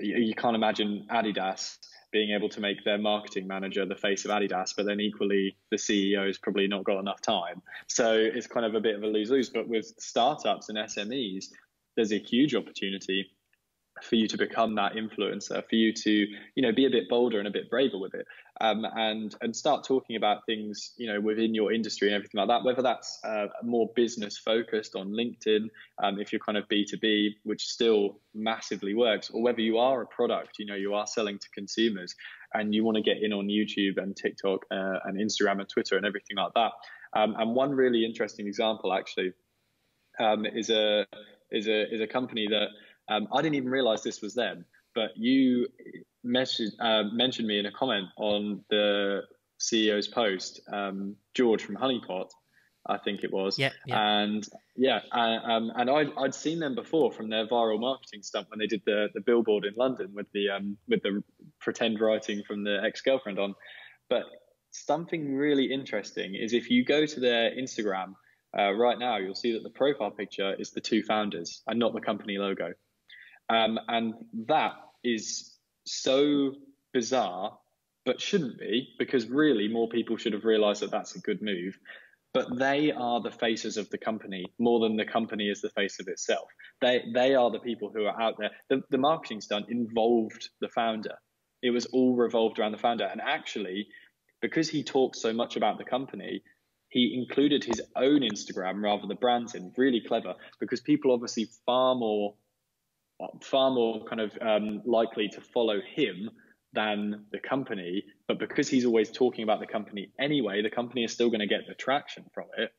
[0.00, 1.76] you, you can't imagine Adidas
[2.10, 5.76] being able to make their marketing manager the face of Adidas, but then equally the
[5.76, 7.62] CEO has probably not got enough time.
[7.86, 9.50] So it's kind of a bit of a lose lose.
[9.50, 11.46] But with startups and SMEs,
[11.96, 13.30] there's a huge opportunity
[14.02, 17.38] for you to become that influencer, for you to, you know, be a bit bolder
[17.38, 18.26] and a bit braver with it,
[18.60, 22.48] um, and and start talking about things, you know, within your industry and everything like
[22.48, 22.64] that.
[22.64, 25.68] Whether that's uh, more business focused on LinkedIn,
[26.02, 29.78] um, if you're kind of B two B, which still massively works, or whether you
[29.78, 32.14] are a product, you know, you are selling to consumers,
[32.54, 35.96] and you want to get in on YouTube and TikTok uh, and Instagram and Twitter
[35.96, 36.72] and everything like that.
[37.14, 39.32] Um, and one really interesting example actually
[40.20, 41.06] um, is a
[41.50, 42.68] is a is a company that
[43.08, 45.68] um, I didn't even realize this was them, but you
[46.24, 49.22] message, uh, mentioned me in a comment on the
[49.60, 52.28] CEO's post, um, George from Honeypot,
[52.86, 53.58] I think it was.
[53.58, 53.70] Yeah.
[53.86, 54.20] yeah.
[54.20, 58.48] And yeah, uh, um, and I'd, I'd seen them before from their viral marketing stunt
[58.50, 61.22] when they did the, the billboard in London with the um, with the
[61.60, 63.54] pretend writing from the ex girlfriend on.
[64.08, 64.24] But
[64.70, 68.14] something really interesting is if you go to their Instagram
[68.58, 71.92] uh, right now, you'll see that the profile picture is the two founders and not
[71.92, 72.72] the company logo.
[73.48, 74.14] Um, and
[74.46, 74.72] that
[75.04, 75.56] is
[75.86, 76.54] so
[76.92, 77.58] bizarre,
[78.04, 81.78] but shouldn't be, because really more people should have realized that that's a good move.
[82.34, 85.98] But they are the faces of the company more than the company is the face
[85.98, 86.48] of itself.
[86.80, 88.50] They they are the people who are out there.
[88.68, 91.14] The, the marketing stunt involved the founder.
[91.62, 93.04] It was all revolved around the founder.
[93.04, 93.88] And actually,
[94.42, 96.42] because he talks so much about the company,
[96.90, 99.72] he included his own Instagram rather than the brands in.
[99.76, 102.34] Really clever because people obviously far more
[103.42, 106.30] far more kind of um, likely to follow him
[106.72, 108.04] than the company.
[108.26, 111.46] But because he's always talking about the company anyway, the company is still going to
[111.46, 112.70] get the traction from it.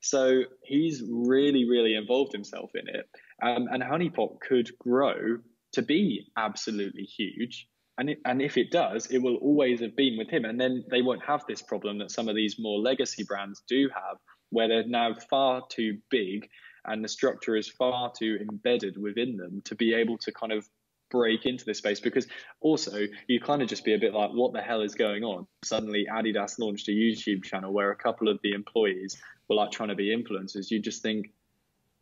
[0.00, 3.08] So he's really, really involved himself in it.
[3.42, 5.38] Um, and Honeypot could grow
[5.72, 7.66] to be absolutely huge.
[7.98, 10.44] And, it, and if it does, it will always have been with him.
[10.44, 13.88] And then they won't have this problem that some of these more legacy brands do
[13.94, 14.18] have,
[14.50, 16.48] where they're now far too big
[16.86, 20.68] and the structure is far too embedded within them to be able to kind of
[21.10, 22.26] break into this space because
[22.60, 25.46] also you kind of just be a bit like what the hell is going on?
[25.64, 29.16] Suddenly adidas launched a youtube channel where a couple of the employees
[29.48, 30.70] were like trying to be influencers.
[30.70, 31.26] You just think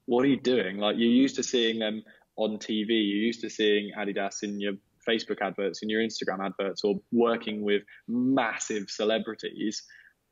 [0.06, 0.78] what are you doing?
[0.78, 2.02] Like you're used to seeing them
[2.36, 4.72] on tv you're used to seeing adidas in your
[5.08, 9.82] facebook adverts in your instagram adverts or working with massive celebrities.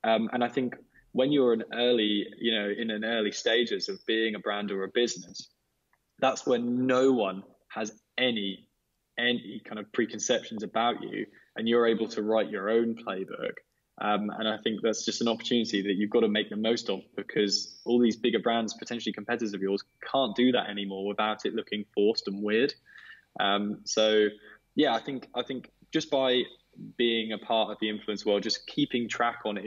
[0.05, 0.75] Um, and i think
[1.13, 4.85] when you're an early you know in an early stages of being a brand or
[4.85, 5.49] a business
[6.19, 8.69] that's when no one has any
[9.19, 13.53] any kind of preconceptions about you, and you're able to write your own playbook.
[14.01, 16.89] Um, and I think that's just an opportunity that you've got to make the most
[16.89, 21.45] of because all these bigger brands, potentially competitors of yours, can't do that anymore without
[21.45, 22.73] it looking forced and weird.
[23.39, 24.29] Um, so,
[24.75, 26.43] yeah, I think I think just by
[26.97, 29.59] being a part of the influence world, just keeping track on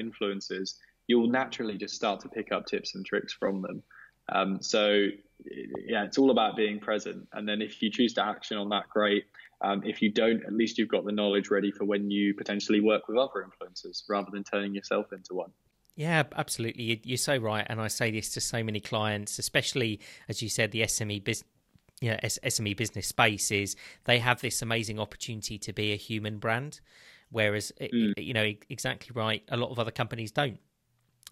[1.05, 3.83] influencers, you'll naturally just start to pick up tips and tricks from them.
[4.29, 5.07] Um, so
[5.85, 7.27] yeah, it's all about being present.
[7.33, 9.25] And then if you choose to action on that, great.
[9.61, 12.81] Um, if you don't, at least you've got the knowledge ready for when you potentially
[12.81, 15.51] work with other influencers rather than turning yourself into one.
[15.95, 16.99] Yeah, absolutely.
[17.05, 20.71] You're so right, and I say this to so many clients, especially as you said,
[20.71, 21.49] the SME business.
[22.01, 26.81] Yeah, SME business space is they have this amazing opportunity to be a human brand,
[27.31, 28.13] whereas mm.
[28.17, 29.43] you know exactly right.
[29.47, 30.59] A lot of other companies don't,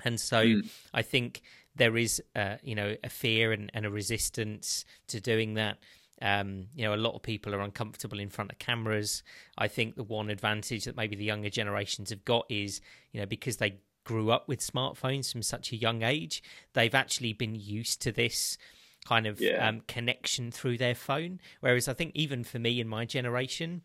[0.04, 0.70] and so mm.
[0.94, 1.42] I think
[1.76, 5.78] there is, uh, you know, a fear and, and, a resistance to doing that.
[6.22, 9.24] Um, you know, a lot of people are uncomfortable in front of cameras.
[9.58, 12.80] I think the one advantage that maybe the younger generations have got is,
[13.12, 17.34] you know, because they grew up with smartphones from such a young age, they've actually
[17.34, 18.58] been used to this
[19.06, 19.68] kind of yeah.
[19.68, 21.40] um, connection through their phone.
[21.60, 23.82] Whereas I think even for me in my generation,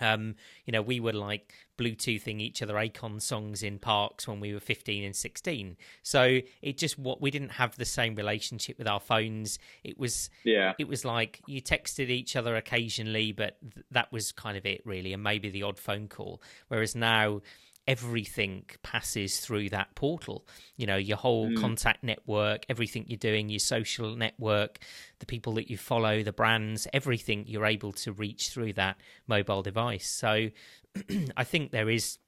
[0.00, 4.54] um, you know, we were like Bluetoothing each other Akon songs in parks when we
[4.54, 5.76] were 15 and 16.
[6.02, 9.58] So it just what we didn't have the same relationship with our phones.
[9.84, 10.72] It was yeah.
[10.78, 14.80] It was like you texted each other occasionally, but th- that was kind of it
[14.84, 16.42] really, and maybe the odd phone call.
[16.68, 17.42] Whereas now
[17.86, 20.46] everything passes through that portal.
[20.76, 21.60] You know, your whole mm.
[21.60, 24.78] contact network, everything you're doing, your social network,
[25.18, 29.62] the people that you follow, the brands, everything you're able to reach through that mobile
[29.62, 30.08] device.
[30.08, 30.48] So
[31.36, 32.18] I think there is,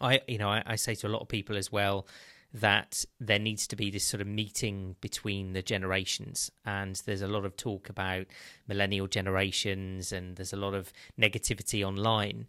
[0.00, 2.06] I you know, I, I say to a lot of people as well
[2.52, 6.50] that there needs to be this sort of meeting between the generations.
[6.64, 8.26] And there's a lot of talk about
[8.66, 12.48] millennial generations, and there's a lot of negativity online.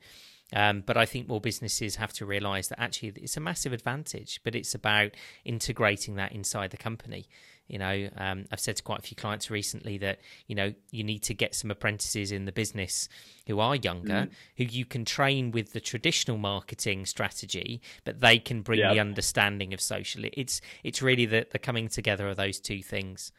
[0.54, 4.42] Um, but I think more businesses have to realise that actually it's a massive advantage,
[4.44, 5.12] but it's about
[5.46, 7.28] integrating that inside the company.
[7.68, 11.06] You know, um, I've said to quite a few clients recently that you know you
[11.06, 13.08] need to get some apprentices in the business
[13.48, 14.32] who are younger, mm.
[14.58, 19.74] who you can train with the traditional marketing strategy, but they can bring the understanding
[19.74, 20.24] of social.
[20.34, 23.32] It's it's really the, the coming together of those two things.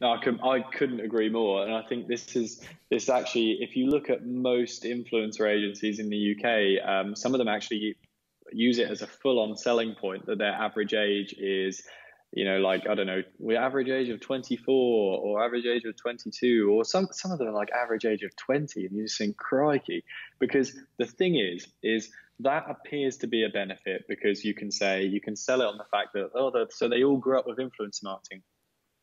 [0.00, 1.62] No, I, can, I couldn't agree more.
[1.62, 6.08] And I think this is this actually, if you look at most influencer agencies in
[6.08, 7.96] the UK, um, some of them actually
[8.52, 11.82] use it as a full-on selling point that their average age is,
[12.32, 15.96] you know, like I don't know, we average age of 24 or average age of
[15.96, 19.18] 22, or some some of them are like average age of 20, and you just
[19.18, 20.04] think, crikey,
[20.38, 22.10] because the thing is, is
[22.40, 25.76] that appears to be a benefit because you can say you can sell it on
[25.76, 28.42] the fact that oh, so they all grew up with influence marketing.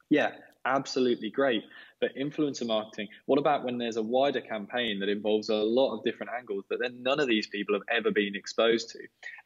[0.09, 0.31] Yeah,
[0.67, 1.63] absolutely great.
[1.99, 6.03] But influencer marketing, what about when there's a wider campaign that involves a lot of
[6.03, 8.99] different angles that then none of these people have ever been exposed to?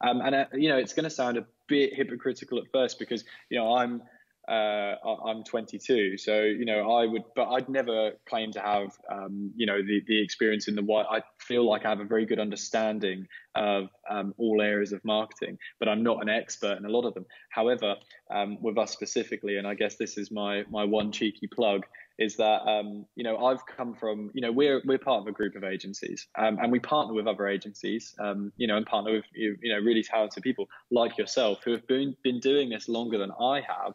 [0.06, 3.24] Um, and, uh, you know, it's going to sound a bit hypocritical at first because,
[3.48, 4.02] you know, I'm
[4.48, 9.52] uh, I'm 22, so you know I would, but I'd never claim to have um,
[9.56, 11.06] you know the the experience in the white.
[11.08, 15.58] I feel like I have a very good understanding of um, all areas of marketing,
[15.78, 17.26] but I'm not an expert in a lot of them.
[17.50, 17.94] However,
[18.30, 21.84] um, with us specifically, and I guess this is my my one cheeky plug
[22.18, 25.32] is that um, you know I've come from you know we're we're part of a
[25.32, 29.12] group of agencies um, and we partner with other agencies um, you know and partner
[29.12, 32.88] with you, you know really talented people like yourself who have been been doing this
[32.88, 33.94] longer than I have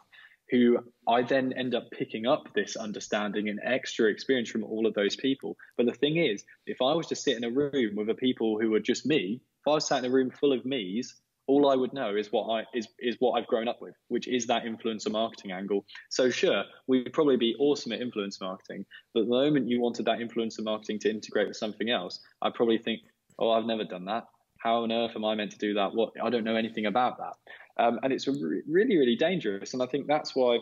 [0.49, 4.93] who I then end up picking up this understanding and extra experience from all of
[4.93, 5.57] those people.
[5.75, 8.59] But the thing is, if I was to sit in a room with a people
[8.59, 11.15] who are just me, if I was sat in a room full of me's,
[11.47, 14.27] all I would know is what I is is what I've grown up with, which
[14.27, 15.85] is that influencer marketing angle.
[16.09, 20.19] So sure, we'd probably be awesome at influencer marketing, but the moment you wanted that
[20.19, 23.01] influencer marketing to integrate with something else, I'd probably think,
[23.39, 24.25] oh, I've never done that.
[24.59, 25.93] How on earth am I meant to do that?
[25.93, 27.33] What I don't know anything about that.
[27.79, 29.73] Um, and it's re- really, really dangerous.
[29.73, 30.59] And I think that's why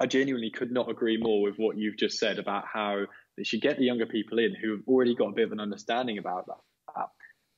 [0.00, 3.04] I genuinely could not agree more with what you've just said about how
[3.36, 5.60] they should get the younger people in who have already got a bit of an
[5.60, 6.56] understanding about that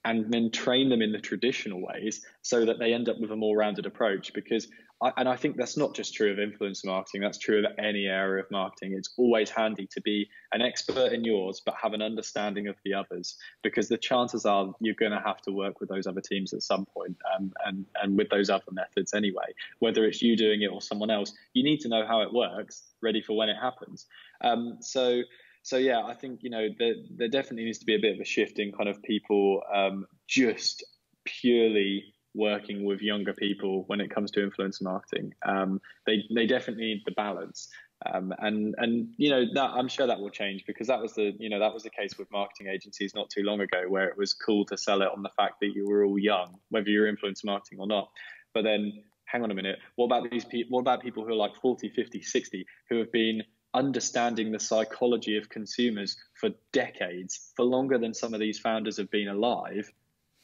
[0.04, 3.36] and then train them in the traditional ways so that they end up with a
[3.36, 4.68] more rounded approach because
[5.02, 7.22] I, and I think that's not just true of influencer marketing.
[7.22, 8.94] That's true of any area of marketing.
[8.94, 12.94] It's always handy to be an expert in yours, but have an understanding of the
[12.94, 16.52] others, because the chances are you're going to have to work with those other teams
[16.52, 19.54] at some point, um, and and with those other methods anyway.
[19.78, 22.82] Whether it's you doing it or someone else, you need to know how it works,
[23.02, 24.06] ready for when it happens.
[24.42, 25.22] Um, so
[25.62, 28.20] so yeah, I think you know there, there definitely needs to be a bit of
[28.20, 30.84] a shift in kind of people um, just
[31.24, 35.34] purely working with younger people when it comes to influencer marketing.
[35.42, 37.68] Um, they they definitely need the balance.
[38.06, 41.32] Um, and and you know that I'm sure that will change because that was the
[41.38, 44.16] you know that was the case with marketing agencies not too long ago where it
[44.16, 47.12] was cool to sell it on the fact that you were all young whether you're
[47.12, 48.08] influencer marketing or not
[48.54, 51.36] but then hang on a minute what about these people what about people who are
[51.36, 53.42] like 40 50 60 who have been
[53.74, 59.10] understanding the psychology of consumers for decades for longer than some of these founders have
[59.10, 59.92] been alive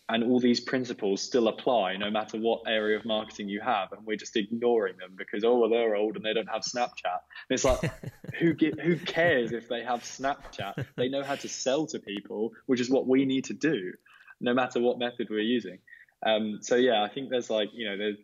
[0.09, 4.07] and all these principles still apply no matter what area of marketing you have and
[4.07, 7.21] we're just ignoring them because oh well they're old and they don't have snapchat.
[7.49, 7.81] And it's like
[8.39, 10.87] who get, who cares if they have snapchat?
[10.97, 13.93] They know how to sell to people which is what we need to do
[14.41, 15.79] no matter what method we're using.
[16.25, 18.17] Um, so yeah i think there's like you know there's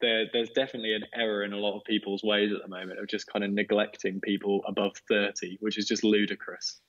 [0.00, 3.08] there, there's definitely an error in a lot of people's ways at the moment of
[3.08, 6.80] just kind of neglecting people above 30 which is just ludicrous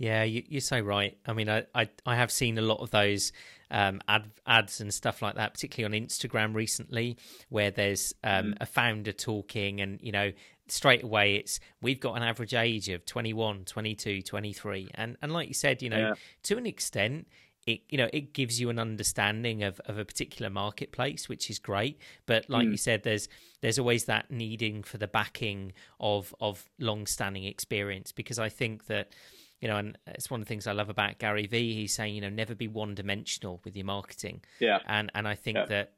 [0.00, 1.14] yeah, you, are so right.
[1.26, 3.32] I mean, I, I, I have seen a lot of those
[3.70, 7.18] um, ad, ads and stuff like that, particularly on Instagram recently,
[7.50, 8.54] where there's um, mm.
[8.62, 10.32] a founder talking, and you know,
[10.68, 15.48] straight away it's we've got an average age of 21, 22, 23, and and like
[15.48, 16.14] you said, you know, yeah.
[16.44, 17.26] to an extent,
[17.66, 21.58] it you know it gives you an understanding of, of a particular marketplace which is
[21.58, 22.70] great but like mm.
[22.70, 23.28] you said there's
[23.60, 28.86] there's always that needing for the backing of of long standing experience because i think
[28.86, 29.12] that
[29.60, 31.74] you know, and it's one of the things I love about Gary Vee.
[31.74, 34.42] He's saying, you know, never be one dimensional with your marketing.
[34.58, 34.78] Yeah.
[34.86, 35.66] And and I think yeah.
[35.66, 35.92] that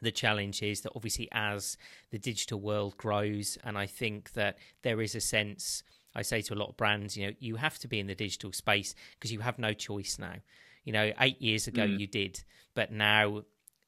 [0.00, 1.76] the challenge is that obviously as
[2.10, 5.82] the digital world grows, and I think that there is a sense.
[6.14, 8.14] I say to a lot of brands, you know, you have to be in the
[8.14, 10.36] digital space because you have no choice now.
[10.84, 11.98] You know, eight years ago mm.
[11.98, 12.42] you did,
[12.74, 13.42] but now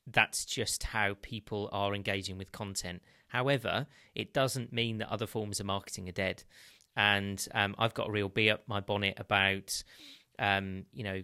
[0.07, 3.01] that's just how people are engaging with content.
[3.29, 6.45] However, it doesn't mean that other forms of marketing are dead
[6.99, 9.83] and um, I've got a real bee up my bonnet about
[10.39, 11.23] um, you know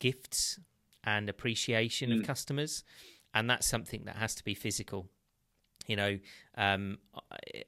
[0.00, 0.58] gifts
[1.04, 2.20] and appreciation mm.
[2.20, 2.82] of customers,
[3.34, 5.06] and that's something that has to be physical.
[5.86, 6.18] You know,
[6.56, 6.98] um,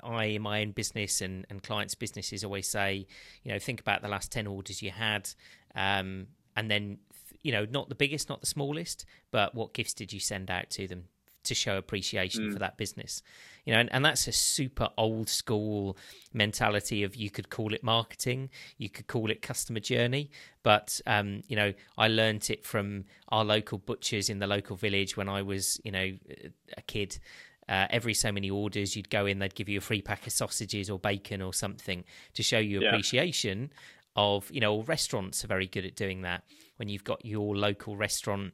[0.03, 3.07] I in my own business and, and clients' businesses always say,
[3.43, 5.29] you know, think about the last ten orders you had,
[5.75, 6.99] um, and then
[7.43, 10.71] you know, not the biggest, not the smallest, but what gifts did you send out
[10.71, 11.05] to them?
[11.45, 12.53] To show appreciation mm.
[12.53, 13.23] for that business
[13.65, 15.97] you know and, and that's a super old school
[16.33, 20.31] mentality of you could call it marketing you could call it customer journey
[20.63, 25.17] but um, you know i learned it from our local butchers in the local village
[25.17, 26.13] when i was you know
[26.77, 27.19] a kid
[27.69, 30.33] uh, every so many orders you'd go in they'd give you a free pack of
[30.33, 33.79] sausages or bacon or something to show you appreciation yeah.
[34.17, 36.43] of you know restaurants are very good at doing that
[36.77, 38.53] when you've got your local restaurant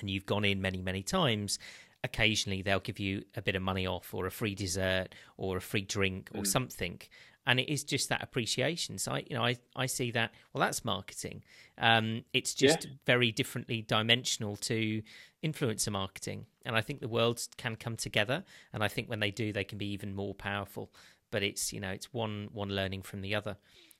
[0.00, 1.58] and you've gone in many many times
[2.04, 5.60] occasionally they'll give you a bit of money off or a free dessert or a
[5.60, 6.46] free drink or mm.
[6.46, 7.00] something.
[7.46, 8.98] And it is just that appreciation.
[8.98, 11.42] So I, you know I, I see that well that's marketing.
[11.78, 12.90] Um, it's just yeah.
[13.06, 15.02] very differently dimensional to
[15.42, 16.46] influencer marketing.
[16.64, 18.44] And I think the worlds can come together.
[18.72, 20.92] And I think when they do they can be even more powerful.
[21.30, 23.56] But it's you know it's one one learning from the other.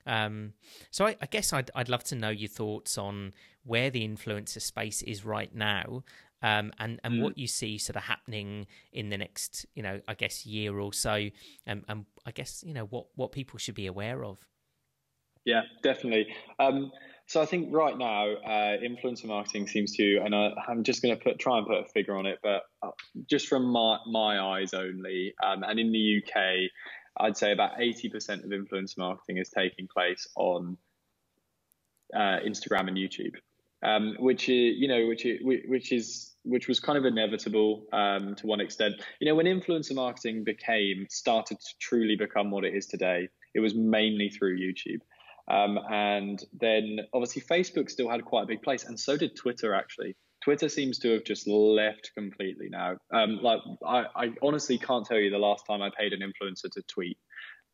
[0.07, 0.55] Um,
[0.91, 3.35] so I, I, guess I'd, I'd love to know your thoughts on
[3.65, 6.03] where the influencer space is right now
[6.43, 7.23] um, and and mm.
[7.23, 10.93] what you see sort of happening in the next, you know, I guess year or
[10.93, 11.29] so,
[11.67, 14.39] and, and I guess you know what what people should be aware of.
[15.45, 16.27] Yeah, definitely.
[16.59, 16.93] Um,
[17.27, 21.17] so I think right now, uh, influencer marketing seems to, and I, am just going
[21.17, 22.91] to put try and put a figure on it, but uh,
[23.29, 26.71] just from my my eyes only, um, and in the UK,
[27.21, 30.77] I'd say about 80% of influencer marketing is taking place on
[32.15, 33.35] uh, Instagram and YouTube
[33.83, 38.35] um, which is, you know, which is, which is which was kind of inevitable um,
[38.37, 38.95] to one extent.
[39.21, 43.61] You know, when influencer marketing became started to truly become what it is today, it
[43.61, 45.01] was mainly through YouTube.
[45.51, 49.75] Um, and then obviously Facebook still had quite a big place, and so did Twitter
[49.75, 50.17] actually.
[50.43, 52.97] Twitter seems to have just left completely now.
[53.13, 56.71] Um, like I, I, honestly can't tell you the last time I paid an influencer
[56.73, 57.19] to tweet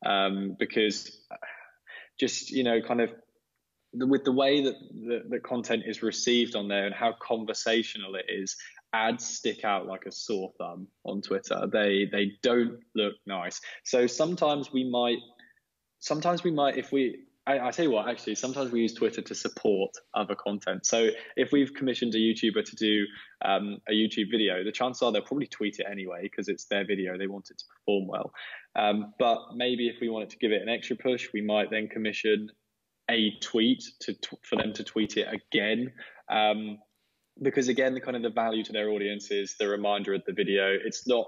[0.05, 1.15] um, because
[2.19, 3.11] just you know kind of
[3.97, 4.75] with the way that
[5.29, 8.55] the, content is received on there and how conversational it is,
[8.93, 11.67] ads stick out like a sore thumb on Twitter.
[11.71, 13.59] They they don't look nice.
[13.83, 15.19] So sometimes we might
[15.99, 19.21] sometimes we might if we I, I tell you what, actually, sometimes we use Twitter
[19.21, 20.85] to support other content.
[20.85, 23.05] So if we've commissioned a YouTuber to do
[23.43, 26.85] um, a YouTube video, the chances are they'll probably tweet it anyway because it's their
[26.85, 27.17] video.
[27.17, 28.33] They want it to perform well.
[28.75, 31.87] Um, but maybe if we wanted to give it an extra push, we might then
[31.87, 32.49] commission
[33.09, 35.91] a tweet to for them to tweet it again.
[36.29, 36.79] Um,
[37.41, 40.33] because again, the kind of the value to their audience is the reminder of the
[40.33, 40.77] video.
[40.83, 41.27] It's not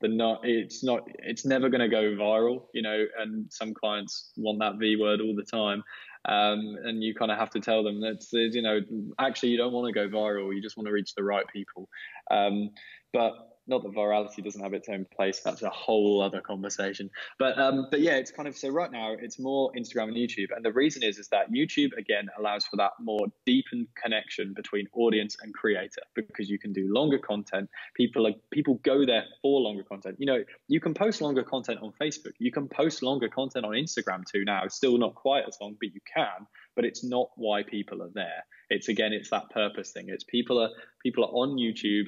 [0.00, 4.32] the not it's not it's never going to go viral you know and some clients
[4.36, 5.82] want that v word all the time
[6.24, 8.80] um, and you kind of have to tell them that you know
[9.18, 11.88] actually you don't want to go viral you just want to reach the right people
[12.30, 12.70] um,
[13.12, 13.32] but
[13.68, 15.40] not that virality doesn't have its own place.
[15.40, 17.10] That's a whole other conversation.
[17.38, 20.48] But um, but yeah, it's kind of so right now it's more Instagram and YouTube,
[20.54, 24.86] and the reason is is that YouTube again allows for that more deepened connection between
[24.94, 27.68] audience and creator because you can do longer content.
[27.94, 30.16] People are people go there for longer content.
[30.18, 32.32] You know, you can post longer content on Facebook.
[32.38, 34.44] You can post longer content on Instagram too.
[34.44, 36.46] Now it's still not quite as long, but you can.
[36.74, 38.44] But it's not why people are there.
[38.70, 40.06] It's again, it's that purpose thing.
[40.08, 40.70] It's people are
[41.02, 42.06] people are on YouTube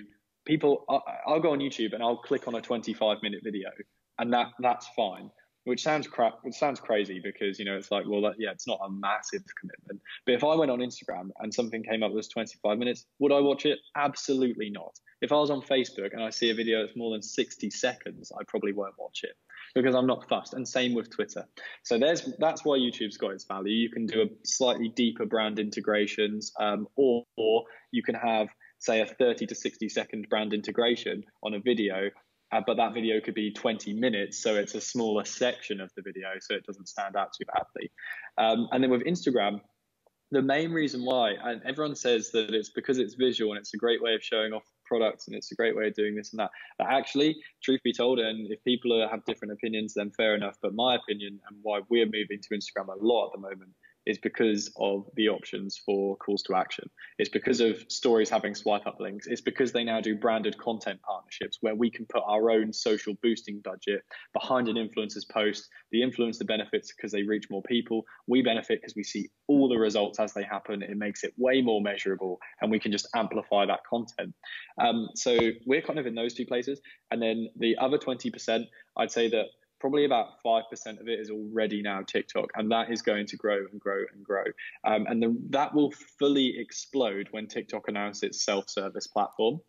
[0.50, 0.84] people
[1.26, 3.68] I'll go on YouTube and I'll click on a 25 minute video
[4.18, 5.30] and that that's fine
[5.64, 8.66] which sounds crap which sounds crazy because you know it's like well that, yeah it's
[8.66, 10.00] not a massive commitment.
[10.26, 13.30] But if I went on Instagram and something came up that was 25 minutes would
[13.30, 13.78] I watch it?
[13.96, 14.92] Absolutely not.
[15.22, 18.32] If I was on Facebook and I see a video that's more than 60 seconds
[18.36, 19.36] I probably won't watch it
[19.74, 20.54] because I'm not fussed.
[20.54, 21.46] And same with Twitter.
[21.84, 23.72] So there's that's why YouTube's got its value.
[23.72, 28.48] You can do a slightly deeper brand integrations um, or, or you can have
[28.80, 32.10] say a 30 to 60 second brand integration on a video
[32.52, 36.02] uh, but that video could be 20 minutes so it's a smaller section of the
[36.02, 37.90] video so it doesn't stand out too badly.
[38.38, 39.60] Um, and then with instagram
[40.32, 43.76] the main reason why and everyone says that it's because it's visual and it's a
[43.76, 46.40] great way of showing off products and it's a great way of doing this and
[46.40, 50.56] that but actually truth be told and if people have different opinions then fair enough
[50.62, 53.70] but my opinion and why we're moving to instagram a lot at the moment
[54.10, 56.90] is because of the options for calls to action.
[57.18, 59.28] It's because of stories having swipe up links.
[59.28, 63.14] It's because they now do branded content partnerships where we can put our own social
[63.22, 64.02] boosting budget
[64.32, 65.68] behind an influencer's post.
[65.92, 68.04] The influencer benefits because they reach more people.
[68.26, 70.82] We benefit because we see all the results as they happen.
[70.82, 74.34] It makes it way more measurable and we can just amplify that content.
[74.80, 76.80] Um, so we're kind of in those two places.
[77.12, 78.64] And then the other 20%,
[78.96, 79.46] I'd say that
[79.80, 83.58] probably about 5% of it is already now TikTok, and that is going to grow
[83.70, 84.44] and grow and grow.
[84.84, 89.60] Um, and the, that will fully explode when TikTok announces its self service platform.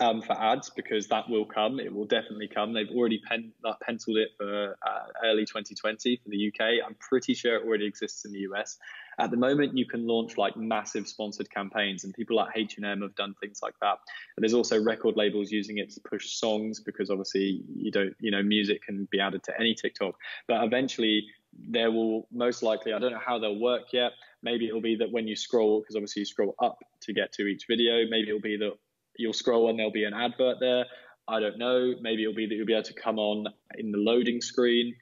[0.00, 1.78] Um, for ads because that will come.
[1.78, 2.72] It will definitely come.
[2.72, 6.84] They've already pen, uh, penciled it for uh, early 2020 for the UK.
[6.84, 8.76] I'm pretty sure it already exists in the US.
[9.18, 13.14] At the moment, you can launch like massive sponsored campaigns, and people like H&M have
[13.14, 13.98] done things like that.
[14.36, 18.30] And there's also record labels using it to push songs because obviously you don't, you
[18.30, 20.14] know, music can be added to any TikTok.
[20.48, 21.24] But eventually,
[21.68, 24.12] there will most likely, I don't know how they'll work yet.
[24.42, 27.46] Maybe it'll be that when you scroll, because obviously you scroll up to get to
[27.46, 28.72] each video, maybe it'll be that
[29.16, 30.84] you'll scroll and there'll be an advert there.
[31.26, 31.94] I don't know.
[32.00, 33.46] Maybe it'll be that you'll be able to come on
[33.78, 34.94] in the loading screen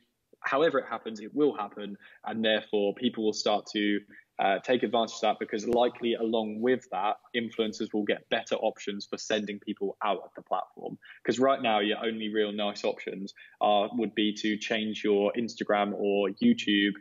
[0.45, 4.01] however it happens, it will happen, and therefore people will start to
[4.39, 9.07] uh, take advantage of that because likely along with that, influencers will get better options
[9.07, 10.99] for sending people out of the platform.
[11.23, 15.93] Because right now, your only real nice options are would be to change your Instagram
[15.95, 16.95] or YouTube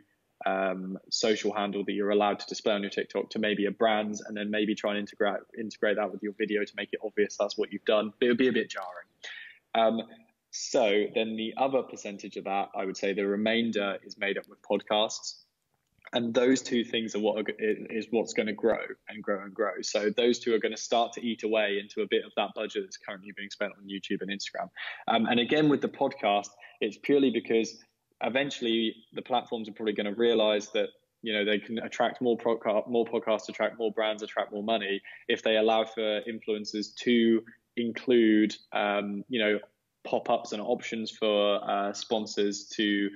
[0.44, 4.20] um, social handle that you're allowed to display on your TikTok to maybe a brand's,
[4.20, 7.36] and then maybe try and integrate integrate that with your video to make it obvious
[7.38, 8.12] that's what you've done.
[8.18, 9.08] But it would be a bit jarring.
[9.74, 10.06] Um,
[10.52, 14.44] so then the other percentage of that, I would say the remainder is made up
[14.48, 15.36] with podcasts.
[16.12, 19.54] And those two things are what are, is what's going to grow and grow and
[19.54, 19.80] grow.
[19.80, 22.50] So those two are going to start to eat away into a bit of that
[22.54, 24.68] budget that's currently being spent on YouTube and Instagram.
[25.08, 26.50] Um, and again, with the podcast,
[26.82, 27.82] it's purely because
[28.22, 30.90] eventually the platforms are probably going to realize that
[31.22, 35.00] you know they can attract more podcast, more podcasts, attract more brands, attract more money
[35.28, 37.42] if they allow for influencers to
[37.76, 39.58] include um, you know
[40.04, 43.10] pop-ups and options for uh, sponsors to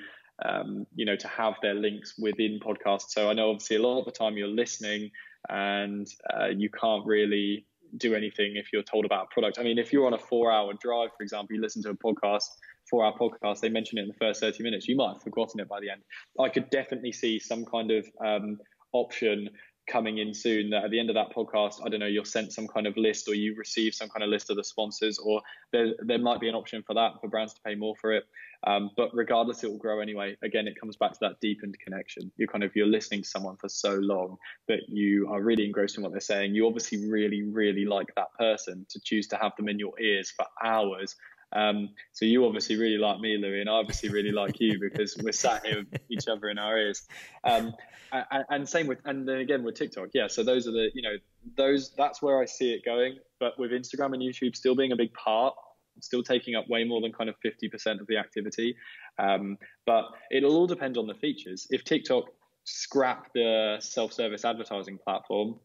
[0.44, 3.10] um, you know to have their links within podcasts.
[3.10, 5.10] So i know obviously a lot of the time you're listening
[5.48, 7.66] and uh, you can't really
[7.96, 9.58] do anything if you're told about a product.
[9.58, 11.94] I mean if you're on a four hour drive for example you listen to a
[11.94, 12.48] podcast
[12.90, 15.60] four hour podcast they mention it in the first 30 minutes you might have forgotten
[15.60, 16.02] it by the end.
[16.38, 18.58] I could definitely see some kind of um,
[18.92, 19.48] option
[19.86, 22.52] coming in soon that at the end of that podcast i don't know you're sent
[22.52, 25.40] some kind of list or you receive some kind of list of the sponsors or
[25.72, 28.24] there, there might be an option for that for brands to pay more for it.
[28.66, 30.36] Um, but regardless it will grow anyway.
[30.42, 32.30] Again it comes back to that deepened connection.
[32.36, 34.36] You're kind of you're listening to someone for so long
[34.68, 36.54] that you are really engrossed in what they're saying.
[36.54, 40.30] You obviously really really like that person to choose to have them in your ears
[40.30, 41.16] for hours
[41.52, 45.16] Um, so you obviously really like me, Louis, and I obviously really like you because
[45.22, 47.06] we're sat here with each other in our ears.
[47.44, 47.74] Um,
[48.12, 50.26] and, and, same with, and then again with TikTok, yeah.
[50.28, 51.16] So those are the, you know,
[51.56, 53.18] those that's where I see it going.
[53.38, 55.54] But with Instagram and YouTube still being a big part,
[56.00, 58.76] still taking up way more than kind of 50% of the activity.
[59.18, 61.66] Um, but it'll all depend on the features.
[61.70, 62.24] If TikTok
[62.64, 65.58] scrap the self-service advertising platform,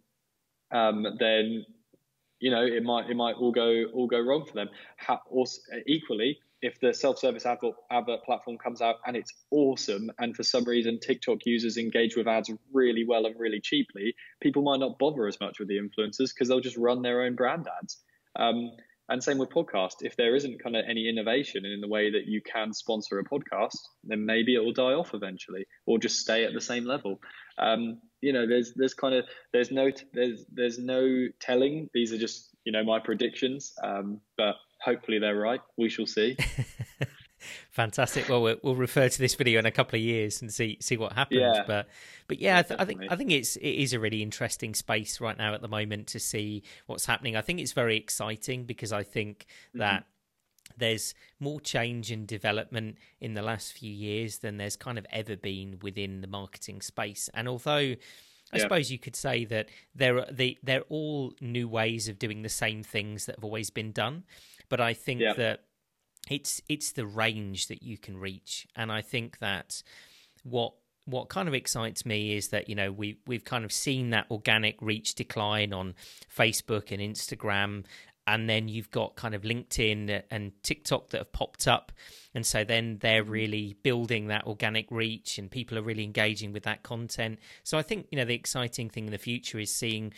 [0.72, 1.66] um, then
[2.42, 4.70] you know it might it might all go all go wrong for them.
[5.30, 10.44] Also, equally, if the self-service advert, advert platform comes out and it's awesome, and for
[10.44, 15.00] some reason TikTok users engage with ads really well and really cheaply, people might not
[15.00, 17.98] bother as much with the influencers because they'll just run their own brand ads.
[18.36, 18.72] Um,
[19.10, 19.96] and same with podcast.
[20.02, 23.24] If there isn't kind of any innovation in the way that you can sponsor a
[23.24, 27.20] podcast, then maybe it will die off eventually, or just stay at the same level.
[27.58, 31.90] Um, you know, there's there's kind of there's no there's there's no telling.
[31.94, 35.62] These are just you know my predictions, um, but hopefully they're right.
[35.78, 36.38] We shall see.
[37.72, 38.28] Fantastic.
[38.28, 40.98] Well, well, we'll refer to this video in a couple of years and see see
[40.98, 41.40] what happens.
[41.40, 41.64] Yeah.
[41.66, 41.88] But
[42.28, 45.22] but yeah, I, th- I, think I think it's it is a really interesting space
[45.22, 47.38] right now at the moment to see what's happening.
[47.38, 49.80] I think it's very exciting because I think mm-hmm.
[49.80, 50.06] that
[50.78, 55.38] there's more change and development in the last few years than there's kind of ever
[55.38, 57.30] been within the marketing space.
[57.34, 57.96] And although
[58.54, 58.64] I yeah.
[58.64, 62.84] suppose you could say that they're they, they're all new ways of doing the same
[62.84, 64.26] things that have always been done,
[64.68, 65.34] but I think yeah.
[65.36, 65.62] that
[66.30, 69.84] it's it's the range that you can reach, and I think that
[70.44, 70.74] what
[71.06, 74.28] what kind of excites me is that you know we we've kind of seen that
[74.30, 75.96] organic reach decline on
[76.36, 77.86] Facebook and Instagram.
[78.28, 81.92] And then you've got kind of LinkedIn and TikTok that have popped up.
[82.36, 83.32] And so then they're mm-hmm.
[83.32, 87.40] really building that organic reach and people are really engaging with that content.
[87.64, 90.14] So I think you know the exciting thing in the future is seeing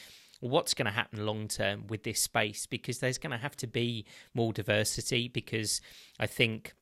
[0.50, 3.68] what's going to happen long term with this space because there's going to have to
[3.68, 5.80] be more diversity because
[6.20, 6.74] I think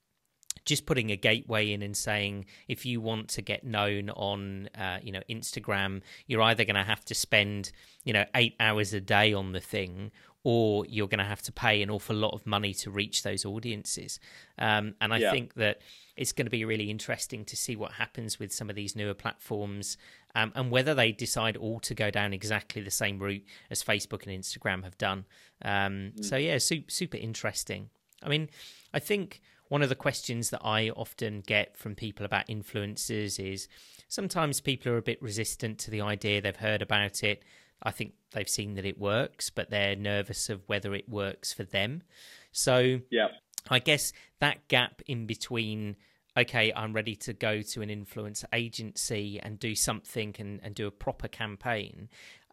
[0.65, 4.97] just putting a gateway in and saying if you want to get known on uh,
[5.01, 7.71] you know Instagram you're either going to have to spend
[8.03, 10.11] you know 8 hours a day on the thing
[10.43, 13.45] or you're going to have to pay an awful lot of money to reach those
[13.45, 14.19] audiences
[14.57, 15.31] um, and I yeah.
[15.31, 15.81] think that
[16.17, 19.13] it's going to be really interesting to see what happens with some of these newer
[19.13, 19.97] platforms
[20.35, 24.25] um, and whether they decide all to go down exactly the same route as Facebook
[24.25, 25.25] and Instagram have done.
[25.63, 26.25] Um, mm.
[26.25, 27.89] So, yeah, super, super interesting.
[28.23, 28.49] I mean,
[28.93, 33.67] I think one of the questions that I often get from people about influencers is
[34.07, 37.43] sometimes people are a bit resistant to the idea, they've heard about it.
[37.83, 41.63] I think they've seen that it works, but they're nervous of whether it works for
[41.63, 42.03] them.
[42.51, 43.29] So, yeah.
[43.69, 45.95] I guess that gap in between
[46.37, 50.87] okay, I'm ready to go to an influence agency and do something and, and do
[50.87, 52.09] a proper campaign.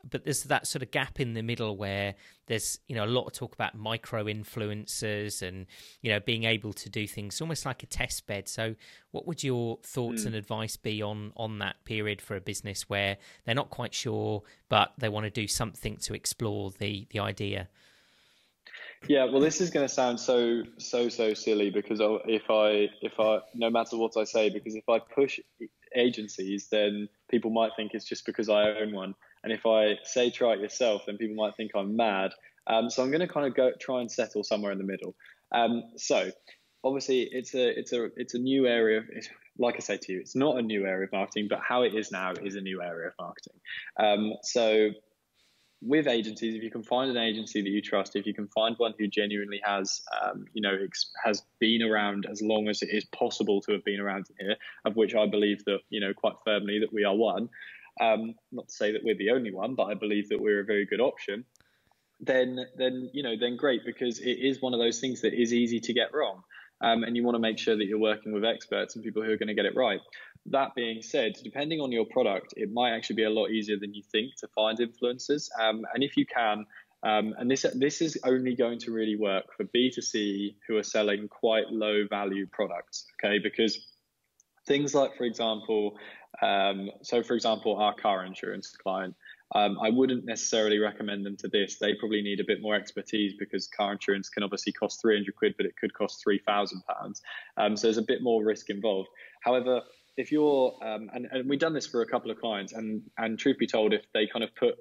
[0.09, 2.15] But there's that sort of gap in the middle where
[2.47, 5.67] there's you know a lot of talk about micro influencers and
[6.03, 8.49] you know being able to do things almost like a test bed.
[8.49, 8.77] So,
[9.11, 10.27] what would your thoughts mm.
[10.27, 14.45] and advice be on on that period for a business where they're not quite sure,
[14.69, 17.69] but they want to do something to explore the the idea?
[19.07, 23.19] Yeah, well, this is going to sound so so so silly because if I if
[23.19, 25.39] I no matter what I say, because if I push
[25.95, 30.31] agencies, then people might think it's just because I own one, and if I say
[30.31, 32.33] try it yourself, then people might think I'm mad.
[32.67, 35.15] Um, so I'm going to kind of go try and settle somewhere in the middle.
[35.53, 36.31] Um, so
[36.85, 38.99] obviously it's a it's a it's a new area.
[38.99, 39.07] Of,
[39.59, 41.95] like I say to you, it's not a new area of marketing, but how it
[41.95, 43.61] is now is a new area of marketing.
[43.99, 44.91] Um, so
[45.81, 48.75] with agencies, if you can find an agency that you trust, if you can find
[48.79, 52.89] one who genuinely has, um, you know, ex- has been around as long as it
[52.91, 56.35] is possible to have been around here, of which I believe that, you know, quite
[56.45, 57.49] firmly that we are one.
[58.01, 60.65] Um, not to say that we're the only one, but I believe that we're a
[60.65, 61.45] very good option.
[62.21, 65.53] Then, then you know, then great because it is one of those things that is
[65.55, 66.43] easy to get wrong,
[66.81, 69.31] um, and you want to make sure that you're working with experts and people who
[69.31, 70.01] are going to get it right.
[70.51, 73.95] That being said, depending on your product, it might actually be a lot easier than
[73.95, 75.49] you think to find influencers.
[75.61, 76.65] Um, and if you can,
[77.03, 81.29] um, and this this is only going to really work for B2C who are selling
[81.29, 83.39] quite low value products, okay?
[83.39, 83.79] Because
[84.67, 85.97] things like, for example,
[86.43, 89.15] um, so for example, our car insurance client,
[89.55, 91.79] um, I wouldn't necessarily recommend them to this.
[91.79, 95.55] They probably need a bit more expertise because car insurance can obviously cost 300 quid,
[95.57, 97.23] but it could cost 3,000 pounds.
[97.57, 99.09] Um, so there's a bit more risk involved.
[99.41, 99.81] However,
[100.19, 103.39] if you're um, and, and we've done this for a couple of clients and and
[103.39, 104.75] truth be told if they kind of put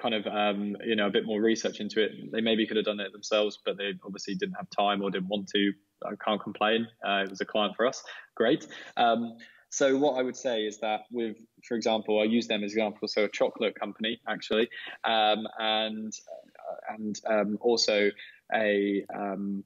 [0.00, 2.86] kind of um, you know a bit more research into it they maybe could have
[2.86, 5.72] done it themselves but they obviously didn't have time or didn't want to.
[6.04, 6.88] I can't complain.
[7.06, 8.02] Uh, it was a client for us.
[8.34, 8.66] Great.
[8.96, 9.36] Um,
[9.74, 13.08] so what i would say is that with for example i use them as example
[13.08, 14.68] so a chocolate company actually
[15.04, 16.12] um, and
[16.58, 18.10] uh, and um, also
[18.54, 19.64] a um,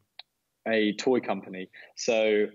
[0.66, 1.70] a toy company.
[1.96, 2.46] So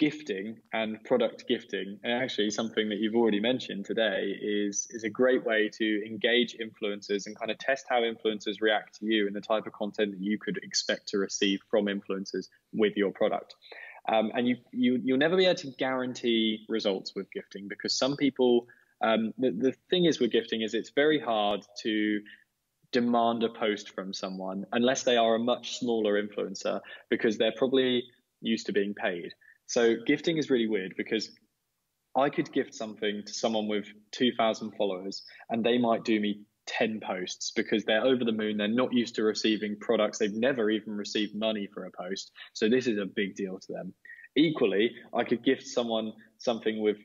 [0.00, 5.10] gifting and product gifting, and actually something that you've already mentioned today, is is a
[5.10, 9.36] great way to engage influencers and kind of test how influencers react to you and
[9.36, 13.54] the type of content that you could expect to receive from influencers with your product.
[14.08, 18.16] Um, and you, you you'll never be able to guarantee results with gifting because some
[18.16, 18.66] people
[19.02, 22.20] um, the, the thing is with gifting is it's very hard to
[22.92, 28.04] demand a post from someone unless they are a much smaller influencer because they're probably
[28.40, 29.34] used to being paid.
[29.70, 31.30] So gifting is really weird because
[32.16, 36.98] I could gift something to someone with 2,000 followers and they might do me 10
[36.98, 38.56] posts because they're over the moon.
[38.56, 40.18] They're not used to receiving products.
[40.18, 42.32] They've never even received money for a post.
[42.52, 43.94] So this is a big deal to them.
[44.34, 46.96] Equally, I could gift someone something with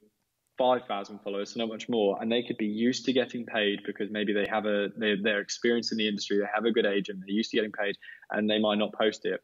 [0.57, 4.09] 5,000 followers, so not much more, and they could be used to getting paid because
[4.09, 7.19] maybe they have a they're, they're experienced in the industry, they have a good agent,
[7.19, 7.95] they're used to getting paid,
[8.31, 9.41] and they might not post it.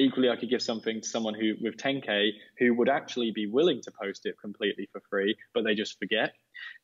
[0.00, 3.82] Equally, I could give something to someone who with 10k who would actually be willing
[3.82, 6.32] to post it completely for free, but they just forget.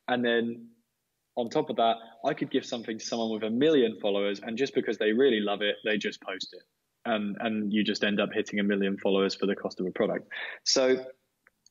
[0.06, 0.68] And then
[1.36, 4.58] on top of that, I could give something to someone with a million followers, and
[4.58, 6.62] just because they really love it, they just post it.
[7.06, 9.92] And, and you just end up hitting a million followers for the cost of a
[9.92, 10.28] product.
[10.64, 11.04] So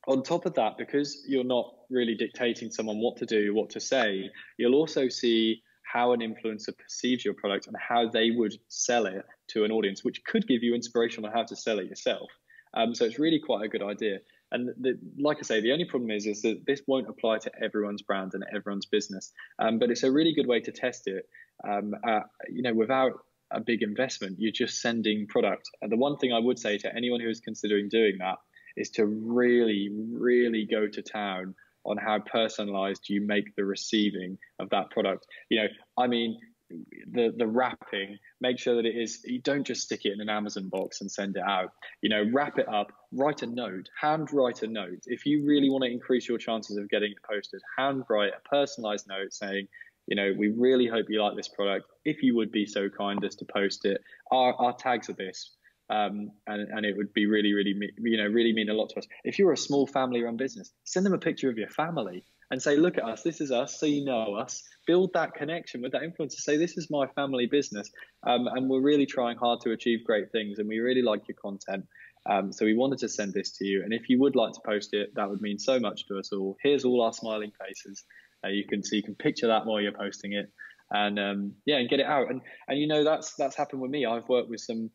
[0.08, 3.80] on top of that, because you're not really dictating someone what to do, what to
[3.80, 9.06] say, you'll also see how an influencer perceives your product and how they would sell
[9.06, 12.30] it to an audience, which could give you inspiration on how to sell it yourself.
[12.74, 14.18] Um, so it's really quite a good idea.
[14.52, 17.50] And the, like I say, the only problem is is that this won't apply to
[17.62, 19.32] everyone's brand and everyone's business.
[19.58, 21.28] Um, but it's a really good way to test it.
[21.66, 23.12] Um, uh, you know, without
[23.50, 25.68] a big investment, you're just sending product.
[25.82, 28.36] And the one thing I would say to anyone who is considering doing that
[28.76, 34.68] is to really, really go to town on how personalized you make the receiving of
[34.70, 35.26] that product.
[35.48, 36.38] You know, I mean,
[36.70, 39.20] the the wrapping, make sure that it is.
[39.24, 41.70] You don't just stick it in an Amazon box and send it out.
[42.02, 45.04] You know, wrap it up, write a note, hand write a note.
[45.06, 48.48] If you really want to increase your chances of getting it posted, hand write a
[48.48, 49.68] personalized note saying,
[50.06, 51.86] you know, we really hope you like this product.
[52.04, 54.00] If you would be so kind as to post it,
[54.30, 55.56] our, our tags are this
[55.90, 58.98] um, and, and it would be really, really, you know, really mean a lot to
[58.98, 59.06] us.
[59.24, 62.76] If you're a small family-run business, send them a picture of your family and say,
[62.76, 63.22] "Look at us.
[63.22, 63.78] This is us.
[63.78, 66.32] So you know us." Build that connection with that influencer.
[66.32, 67.90] Say, "This is my family business,
[68.26, 71.36] um, and we're really trying hard to achieve great things, and we really like your
[71.36, 71.84] content."
[72.28, 74.60] Um, so we wanted to send this to you, and if you would like to
[74.64, 76.56] post it, that would mean so much to us all.
[76.62, 78.04] Here's all our smiling faces.
[78.44, 80.50] Uh, you can see, you can picture that while you're posting it,
[80.90, 82.30] and um, yeah, and get it out.
[82.30, 84.06] And and you know that's that's happened with me.
[84.06, 84.90] I've worked with some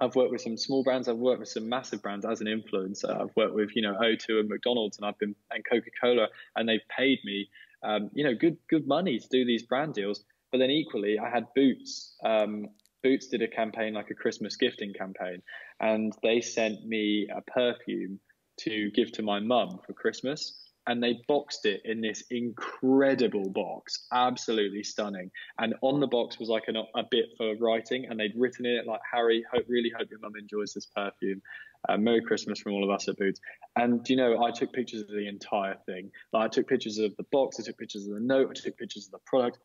[0.00, 1.08] I've worked with some small brands.
[1.08, 3.10] I've worked with some massive brands as an influencer.
[3.10, 6.68] I've worked with you know O2 and McDonald's, and I've been and Coca Cola, and
[6.68, 7.48] they've paid me
[7.82, 10.24] um, you know good good money to do these brand deals.
[10.50, 12.16] But then equally, I had Boots.
[12.24, 12.68] Um,
[13.02, 15.42] Boots did a campaign like a Christmas gifting campaign,
[15.80, 18.18] and they sent me a perfume
[18.58, 24.06] to give to my mum for Christmas and they boxed it in this incredible box,
[24.10, 25.30] absolutely stunning.
[25.58, 28.72] And on the box was like an, a bit for writing, and they'd written in
[28.72, 31.42] it like, "Harry, hope, really hope your mum enjoys this perfume.
[31.88, 33.38] Uh, Merry Christmas from all of us at Boots."
[33.76, 36.10] And you know, I took pictures of the entire thing.
[36.32, 38.78] Like, I took pictures of the box, I took pictures of the note, I took
[38.78, 39.58] pictures of the product.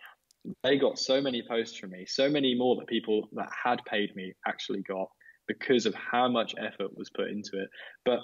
[0.61, 4.13] They got so many posts from me, so many more that people that had paid
[4.13, 5.09] me actually got
[5.47, 7.69] because of how much effort was put into it.
[8.05, 8.19] But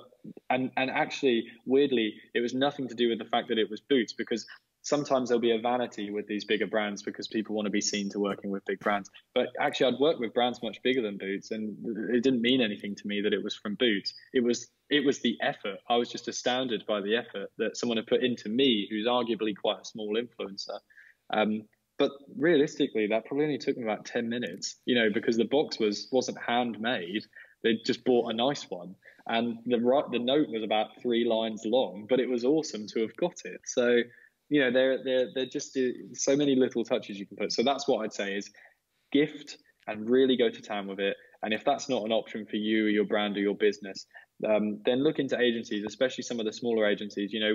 [0.50, 3.82] and and actually, weirdly, it was nothing to do with the fact that it was
[3.82, 4.46] Boots because
[4.82, 8.10] sometimes there'll be a vanity with these bigger brands because people want to be seen
[8.10, 9.10] to working with big brands.
[9.36, 11.76] But actually, I'd worked with brands much bigger than Boots, and
[12.14, 14.14] it didn't mean anything to me that it was from Boots.
[14.34, 15.80] It was it was the effort.
[15.90, 19.56] I was just astounded by the effort that someone had put into me, who's arguably
[19.56, 20.80] quite a small influencer.
[21.32, 21.64] Um,
[22.00, 25.78] but realistically, that probably only took them about 10 minutes, you know, because the box
[25.80, 27.26] was, wasn't handmade.
[27.62, 28.96] They just bought a nice one.
[29.28, 29.78] And the
[30.12, 33.60] the note was about three lines long, but it was awesome to have got it.
[33.66, 34.00] So,
[34.48, 35.78] you know, they're, they're, they're just
[36.14, 37.52] so many little touches you can put.
[37.52, 38.50] So that's what I'd say is
[39.12, 41.18] gift and really go to town with it.
[41.44, 44.06] And if that's not an option for you or your brand or your business,
[44.48, 47.34] um, then look into agencies, especially some of the smaller agencies.
[47.34, 47.54] You know,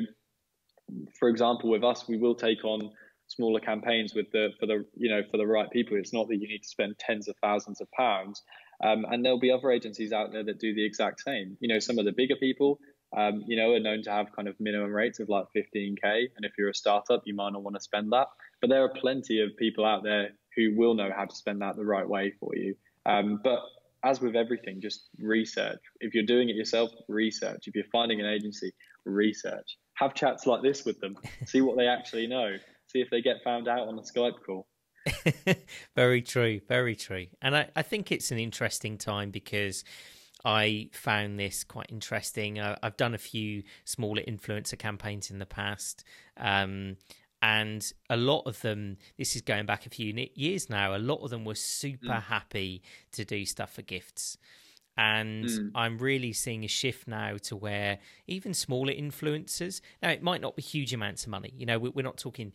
[1.18, 2.90] for example, with us, we will take on
[3.28, 5.96] smaller campaigns with the for the you know for the right people.
[5.96, 8.42] It's not that you need to spend tens of thousands of pounds.
[8.82, 11.56] Um, and there'll be other agencies out there that do the exact same.
[11.60, 12.80] You know, some of the bigger people,
[13.16, 16.02] um, you know, are known to have kind of minimum rates of like 15k.
[16.02, 18.26] And if you're a startup, you might not want to spend that.
[18.60, 21.76] But there are plenty of people out there who will know how to spend that
[21.76, 22.74] the right way for you.
[23.06, 23.60] Um, but
[24.04, 25.78] as with everything, just research.
[26.00, 27.64] If you're doing it yourself, research.
[27.66, 28.72] If you're finding an agency,
[29.04, 29.78] research.
[29.94, 31.16] Have chats like this with them.
[31.46, 32.56] See what they actually know
[32.95, 34.66] see if they get found out on a Skype call.
[35.97, 37.26] very true, very true.
[37.42, 39.84] And I, I think it's an interesting time because
[40.45, 42.59] I found this quite interesting.
[42.59, 46.05] Uh, I've done a few smaller influencer campaigns in the past.
[46.36, 46.97] Um,
[47.42, 51.22] and a lot of them, this is going back a few years now, a lot
[51.22, 52.22] of them were super mm.
[52.22, 52.82] happy
[53.12, 54.38] to do stuff for gifts.
[54.97, 55.70] And mm.
[55.74, 60.57] I'm really seeing a shift now to where even smaller influencers, now it might not
[60.57, 62.53] be huge amounts of money, you know, we're not talking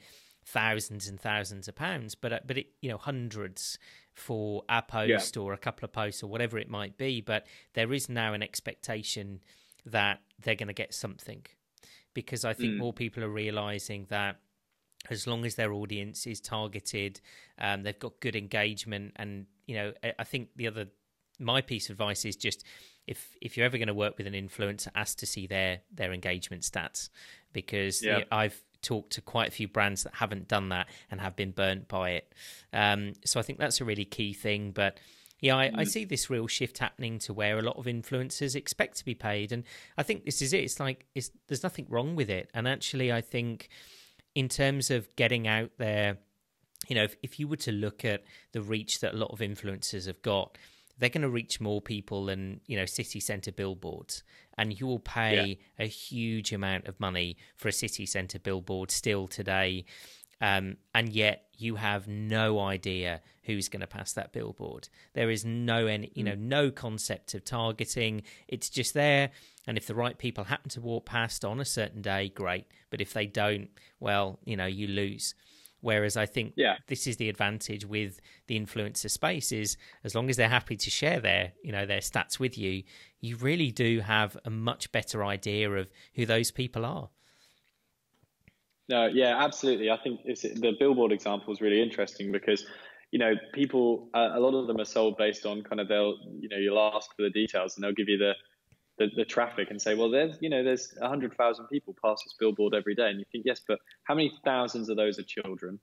[0.52, 3.78] thousands and thousands of pounds, but uh, but it you know hundreds
[4.14, 5.42] for a post yeah.
[5.42, 7.22] or a couple of posts or whatever it might be.
[7.22, 9.42] But there is now an expectation
[9.86, 11.46] that they're going to get something
[12.14, 12.78] because I think mm.
[12.78, 14.38] more people are realizing that
[15.10, 17.22] as long as their audience is targeted,
[17.60, 20.88] um, they've got good engagement, and you know, I think the other
[21.40, 22.66] my piece of advice is just
[23.08, 26.12] if if you're ever going to work with an influencer, ask to see their their
[26.12, 27.10] engagement stats
[27.54, 28.24] because yeah.
[28.32, 31.88] I've talked to quite a few brands that haven't done that and have been burnt
[31.88, 32.34] by it.
[32.74, 35.00] Um, so I think that's a really key thing, but.
[35.42, 35.88] Yeah, I, I, mm.
[35.88, 39.54] see this real shift happening to where a lot of influencers expect to be paid,
[39.54, 39.64] and
[39.98, 40.66] I think this is it.
[40.66, 43.70] It's like it's, there's nothing wrong with it, and actually, I think
[44.36, 46.18] in terms of getting out there,
[46.90, 49.40] you know, if, if you were to look at the reach that a lot of
[49.40, 50.58] influencers have got,
[51.00, 54.24] they're going to reach more people than you know city centre billboards,
[54.58, 55.86] and you will pay yeah.
[55.86, 59.86] a huge amount of money for a city centre billboard still today.
[60.42, 64.88] Um, and yet you have no idea who's going to pass that billboard.
[65.14, 66.40] There is no any, you know, mm.
[66.40, 68.24] no concept of targeting.
[68.48, 69.32] It's just there,
[69.68, 72.68] and if the right people happen to walk past on a certain day, great.
[72.90, 73.70] But if they don't,
[74.00, 75.36] well, you know, you lose.
[75.82, 76.76] Whereas I think yeah.
[76.88, 80.90] this is the advantage with the influencer space is as long as they're happy to
[80.90, 82.84] share their, you know, their stats with you,
[83.22, 87.10] you really do have a much better idea of who those people are.
[88.90, 89.90] No, yeah, absolutely.
[89.92, 92.66] I think the billboard example is really interesting because,
[93.12, 96.18] you know, people, uh, a lot of them are sold based on kind of they'll,
[96.40, 98.34] you know, you'll ask for the details and they'll give you the,
[99.00, 102.76] the, the traffic and say, well, there's, you know, there's 100,000 people pass this billboard
[102.76, 103.10] every day.
[103.10, 105.80] And you think, yes, but how many thousands of those are children,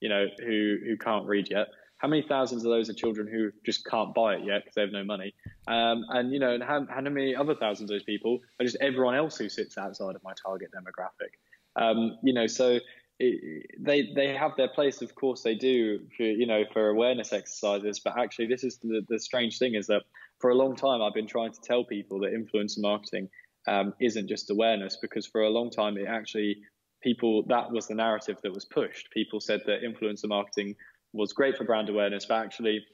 [0.00, 1.68] you know, who, who can't read yet?
[1.96, 4.82] How many thousands of those are children who just can't buy it yet because they
[4.82, 5.34] have no money?
[5.66, 8.76] Um, and, you know, and how, how many other thousands of those people are just
[8.80, 11.32] everyone else who sits outside of my target demographic?
[11.74, 12.78] Um, you know, so
[13.18, 17.32] it, they they have their place, of course they do, for, you know, for awareness
[17.32, 17.98] exercises.
[17.98, 20.02] But actually, this is the, the strange thing is that
[20.40, 23.28] for a long time, I've been trying to tell people that influencer marketing
[23.66, 26.56] um, isn't just awareness because for a long time, it actually
[27.02, 29.10] people that was the narrative that was pushed.
[29.12, 30.74] People said that influencer marketing
[31.12, 32.84] was great for brand awareness, but actually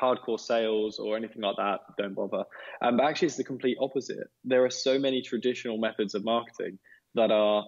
[0.00, 2.44] hardcore sales or anything like that, don't bother.
[2.80, 4.26] Um, but actually, it's the complete opposite.
[4.44, 6.78] There are so many traditional methods of marketing
[7.14, 7.64] that are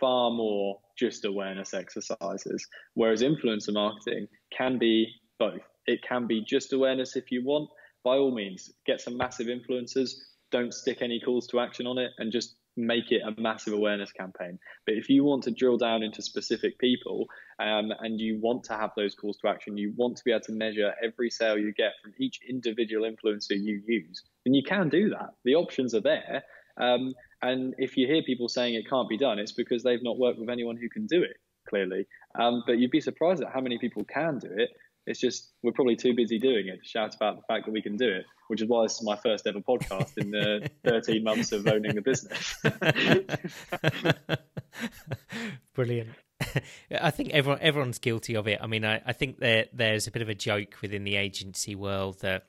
[0.00, 4.26] far more just awareness exercises, whereas influencer marketing
[4.56, 5.06] can be
[5.38, 5.60] both.
[5.86, 7.68] It can be just awareness if you want,
[8.04, 10.12] by all means, get some massive influencers.
[10.50, 14.12] Don't stick any calls to action on it and just make it a massive awareness
[14.12, 14.58] campaign.
[14.86, 17.26] But if you want to drill down into specific people
[17.58, 20.40] um, and you want to have those calls to action, you want to be able
[20.42, 24.88] to measure every sale you get from each individual influencer you use, then you can
[24.88, 25.30] do that.
[25.44, 26.42] The options are there.
[26.80, 30.18] Um, and if you hear people saying it can't be done, it's because they've not
[30.18, 31.36] worked with anyone who can do it,
[31.68, 32.06] clearly.
[32.38, 34.70] Um, but you'd be surprised at how many people can do it
[35.06, 37.82] it's just we're probably too busy doing it to shout about the fact that we
[37.82, 41.24] can do it, which is why this is my first ever podcast in the 13
[41.24, 42.56] months of owning the business.
[45.74, 46.10] Brilliant.
[47.00, 48.58] I think everyone everyone's guilty of it.
[48.60, 51.74] I mean, I, I think there there's a bit of a joke within the agency
[51.74, 52.46] world that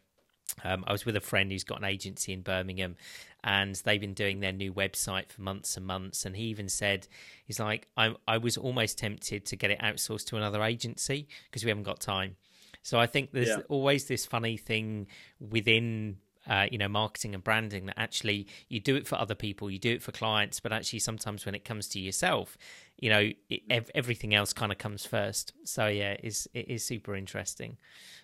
[0.64, 2.96] um, I was with a friend who's got an agency in Birmingham,
[3.44, 6.26] and they've been doing their new website for months and months.
[6.26, 7.08] And he even said,
[7.46, 11.64] "He's like, I I was almost tempted to get it outsourced to another agency because
[11.64, 12.36] we haven't got time."
[12.84, 13.60] So I think there's yeah.
[13.70, 15.08] always this funny thing
[15.40, 16.18] within
[16.52, 19.80] uh, you know, marketing and branding that actually you do it for other people, you
[19.80, 22.58] do it for clients, but actually sometimes when it comes to yourself,
[22.98, 25.54] you know, it, ev- everything else kind of comes first.
[25.64, 27.78] So yeah, it is it is super interesting.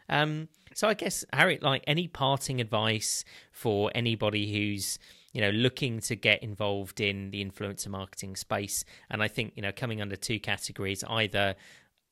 [0.10, 3.24] Um, so I guess Harry, like any parting advice
[3.54, 5.00] for anybody who's
[5.32, 9.62] you know looking to get involved in the influencer marketing space, and I think you
[9.62, 11.56] know coming under two categories, either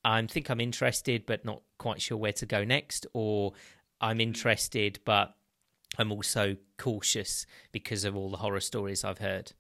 [0.05, 3.51] I think I'm interested but not quite sure where to go next, or
[3.99, 5.36] I'm interested but
[5.97, 9.53] I'm also cautious because of all the horror stories I've heard.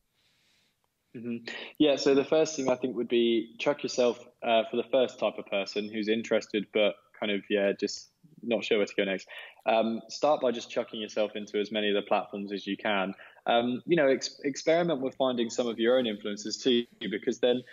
[1.15, 1.49] Mm-hmm.
[1.77, 5.17] Yeah, so the first thing I think would be chuck yourself uh, for the first
[5.17, 8.09] type of person who's interested but kind of yeah just
[8.43, 9.27] not sure where to go next.
[9.65, 13.13] Um, start by just chucking yourself into as many of the platforms as you can.
[13.47, 17.63] Um, you know, ex- experiment with finding some of your own influences too, because then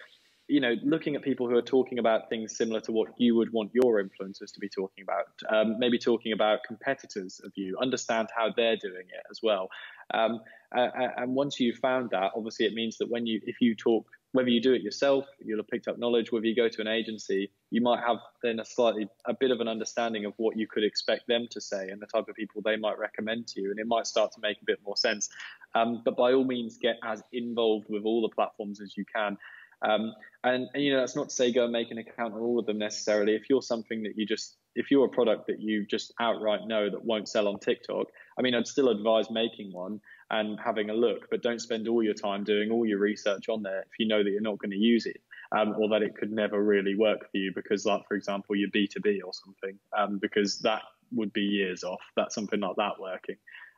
[0.53, 3.50] you know, looking at people who are talking about things similar to what you would
[3.55, 8.28] want your influencers to be talking about, um, maybe talking about competitors of you, understand
[8.36, 9.70] how they're doing it as well.
[10.12, 10.40] Um,
[10.72, 14.50] and once you've found that, obviously, it means that when you, if you talk, whether
[14.50, 16.32] you do it yourself, you'll have picked up knowledge.
[16.32, 19.61] Whether you go to an agency, you might have then a slightly, a bit of
[19.61, 22.61] an understanding of what you could expect them to say and the type of people
[22.62, 25.30] they might recommend to you, and it might start to make a bit more sense.
[25.74, 29.38] Um, but by all means, get as involved with all the platforms as you can.
[29.83, 30.14] Um,
[30.45, 32.59] and, and, you know, that's not to say go and make an account on all
[32.59, 33.35] of them necessarily.
[33.35, 36.91] If you're something that you just, if you're a product that you just outright know
[36.91, 38.07] that won't sell on TikTok,
[38.39, 42.03] I mean, I'd still advise making one and having a look, but don't spend all
[42.03, 44.70] your time doing all your research on there if you know that you're not going
[44.70, 45.20] to use it.
[45.55, 48.70] Um, or that it could never really work for you because, like for example, your
[48.70, 50.80] B2B or something, um, because that
[51.14, 52.01] would be years off.
[52.16, 53.37] That's something like that working.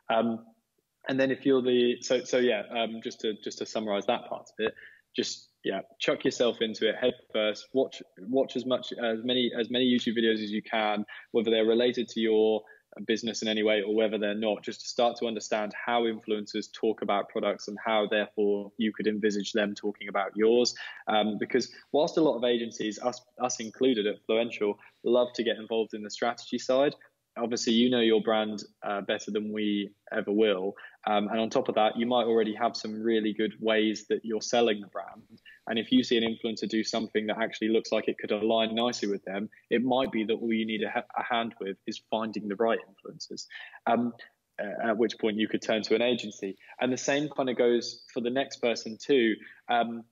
[0.08, 0.44] Um,
[1.08, 4.28] and then if you're the so so yeah, um, just to just to summarize that
[4.28, 4.74] part of it,
[5.16, 7.68] just yeah, chuck yourself into it head first.
[7.72, 11.64] Watch watch as much as many as many YouTube videos as you can, whether they're
[11.64, 12.62] related to your
[13.06, 16.72] business in any way or whether they're not, just to start to understand how influencers
[16.72, 20.74] talk about products and how therefore you could envisage them talking about yours.
[21.08, 25.56] Um, because whilst a lot of agencies, us us included at Fluential, love to get
[25.56, 26.94] involved in the strategy side,
[27.36, 30.74] obviously you know your brand uh, better than we ever will.
[31.06, 34.24] Um, and on top of that you might already have some really good ways that
[34.24, 35.40] you're selling the brand.
[35.66, 38.74] And if you see an influencer do something that actually looks like it could align
[38.74, 41.76] nicely with them it might be that all you need a, ha- a hand with
[41.86, 43.46] is finding the right influencers
[43.86, 44.12] um,
[44.62, 46.56] uh, at which point you could turn to an agency.
[46.80, 49.34] And the same kind of goes for the next person too.
[49.68, 50.04] Um,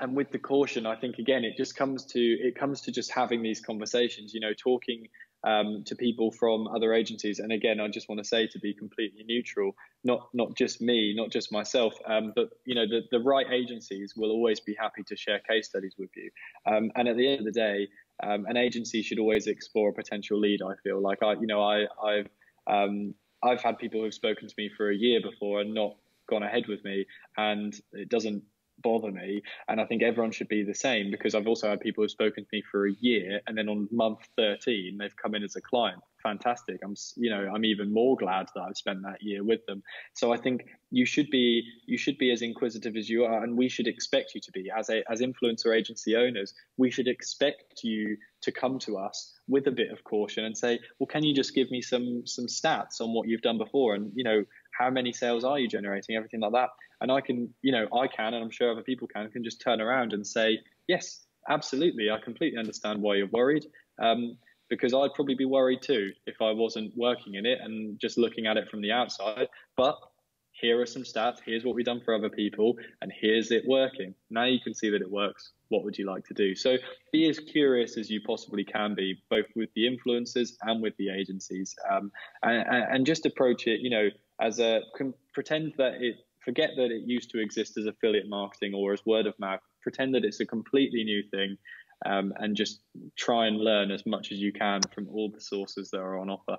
[0.00, 3.12] and with the caution i think again it just comes to it comes to just
[3.12, 5.06] having these conversations you know talking
[5.44, 7.38] um, to people from other agencies.
[7.38, 11.14] And again, I just want to say to be completely neutral, not not just me,
[11.14, 15.02] not just myself, um, but you know the, the right agencies will always be happy
[15.04, 16.30] to share case studies with you.
[16.66, 17.88] Um, and at the end of the day,
[18.22, 20.60] um, an agency should always explore a potential lead.
[20.62, 22.28] I feel like I, you know, I I've
[22.66, 26.42] um, I've had people who've spoken to me for a year before and not gone
[26.42, 27.04] ahead with me,
[27.36, 28.42] and it doesn't
[28.82, 29.42] bother me.
[29.68, 32.44] And I think everyone should be the same because I've also had people who've spoken
[32.44, 35.60] to me for a year and then on month 13, they've come in as a
[35.60, 36.00] client.
[36.22, 36.80] Fantastic.
[36.82, 39.82] I'm, you know, I'm even more glad that I've spent that year with them.
[40.14, 43.42] So I think you should be, you should be as inquisitive as you are.
[43.42, 47.08] And we should expect you to be as a, as influencer agency owners, we should
[47.08, 51.22] expect you to come to us with a bit of caution and say, well, can
[51.22, 53.94] you just give me some, some stats on what you've done before?
[53.94, 54.44] And, you know,
[54.78, 56.16] how many sales are you generating?
[56.16, 56.68] Everything like that
[57.04, 59.60] and I can, you know, I can, and I'm sure other people can, can just
[59.60, 60.58] turn around and say,
[60.88, 63.66] yes, absolutely, I completely understand why you're worried.
[64.02, 64.38] Um,
[64.70, 68.46] because I'd probably be worried too if I wasn't working in it and just looking
[68.46, 69.48] at it from the outside.
[69.76, 69.98] But
[70.64, 71.40] here are some stats.
[71.44, 74.14] Here's what we've done for other people, and here's it working.
[74.30, 75.52] Now you can see that it works.
[75.68, 76.54] What would you like to do?
[76.54, 76.78] So
[77.12, 81.10] be as curious as you possibly can be, both with the influencers and with the
[81.10, 82.10] agencies, um,
[82.42, 83.80] and, and, just approach it.
[83.80, 84.08] You know,
[84.40, 84.80] as a
[85.34, 89.26] pretend that it forget that it used to exist as affiliate marketing or as word
[89.26, 89.60] of mouth.
[89.82, 91.58] Pretend that it's a completely new thing,
[92.06, 92.80] um, and just
[93.16, 96.30] try and learn as much as you can from all the sources that are on
[96.30, 96.56] offer.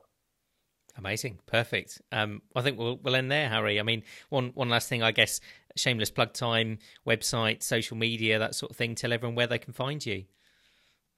[0.98, 2.02] Amazing, perfect.
[2.12, 3.80] Um, I think we'll we'll end there, Harry.
[3.80, 5.42] I mean, one one last thing, I guess,
[5.76, 8.96] shameless plug time, website, social media, that sort of thing.
[8.96, 10.26] Tell everyone where they can find you.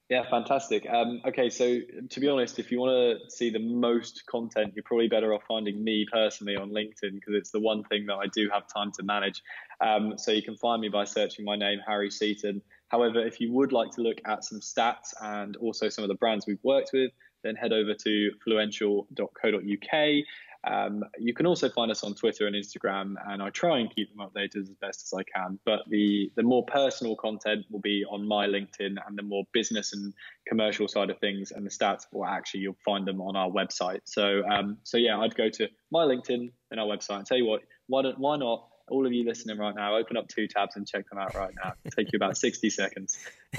[0.09, 0.87] Yeah, fantastic.
[0.89, 4.83] Um, okay, so to be honest, if you want to see the most content, you're
[4.83, 8.27] probably better off finding me personally on LinkedIn because it's the one thing that I
[8.33, 9.43] do have time to manage.
[9.81, 12.61] Um, so you can find me by searching my name, Harry Seaton.
[12.87, 16.15] However, if you would like to look at some stats and also some of the
[16.15, 17.11] brands we've worked with,
[17.47, 20.23] then head over to fluential.co.uk.
[20.63, 24.09] Um, you can also find us on Twitter and Instagram, and I try and keep
[24.15, 25.59] them updated as best as I can.
[25.65, 29.93] But the the more personal content will be on my LinkedIn, and the more business
[29.93, 30.13] and
[30.47, 34.01] commercial side of things and the stats, well, actually you'll find them on our website.
[34.05, 37.17] So um, so yeah, I'd go to my LinkedIn and our website.
[37.17, 38.67] And tell you what, why don't why not?
[38.89, 41.53] All of you listening right now, open up two tabs and check them out right
[41.61, 41.73] now.
[41.83, 43.17] It'll take you about 60 seconds.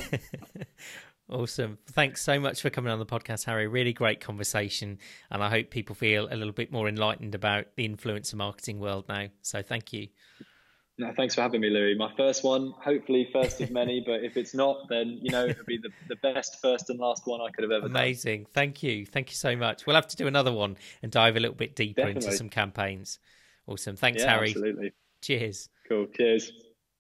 [1.31, 1.79] Awesome.
[1.93, 3.66] Thanks so much for coming on the podcast, Harry.
[3.66, 4.99] Really great conversation.
[5.31, 9.05] And I hope people feel a little bit more enlightened about the influencer marketing world
[9.09, 9.26] now.
[9.43, 10.09] So thank you.
[10.97, 11.95] No, thanks for having me, Louis.
[11.97, 15.64] My first one, hopefully first of many, but if it's not, then you know it'll
[15.64, 18.45] be the, the best first and last one I could have ever Amazing.
[18.45, 18.53] Done.
[18.53, 19.07] Thank you.
[19.07, 19.87] Thank you so much.
[19.87, 22.26] We'll have to do another one and dive a little bit deeper Definitely.
[22.26, 23.18] into some campaigns.
[23.68, 23.97] Awesome.
[23.97, 24.49] Thanks, yeah, Harry.
[24.49, 24.93] Absolutely.
[25.22, 25.68] Cheers.
[25.89, 26.07] Cool.
[26.07, 26.53] Cheers.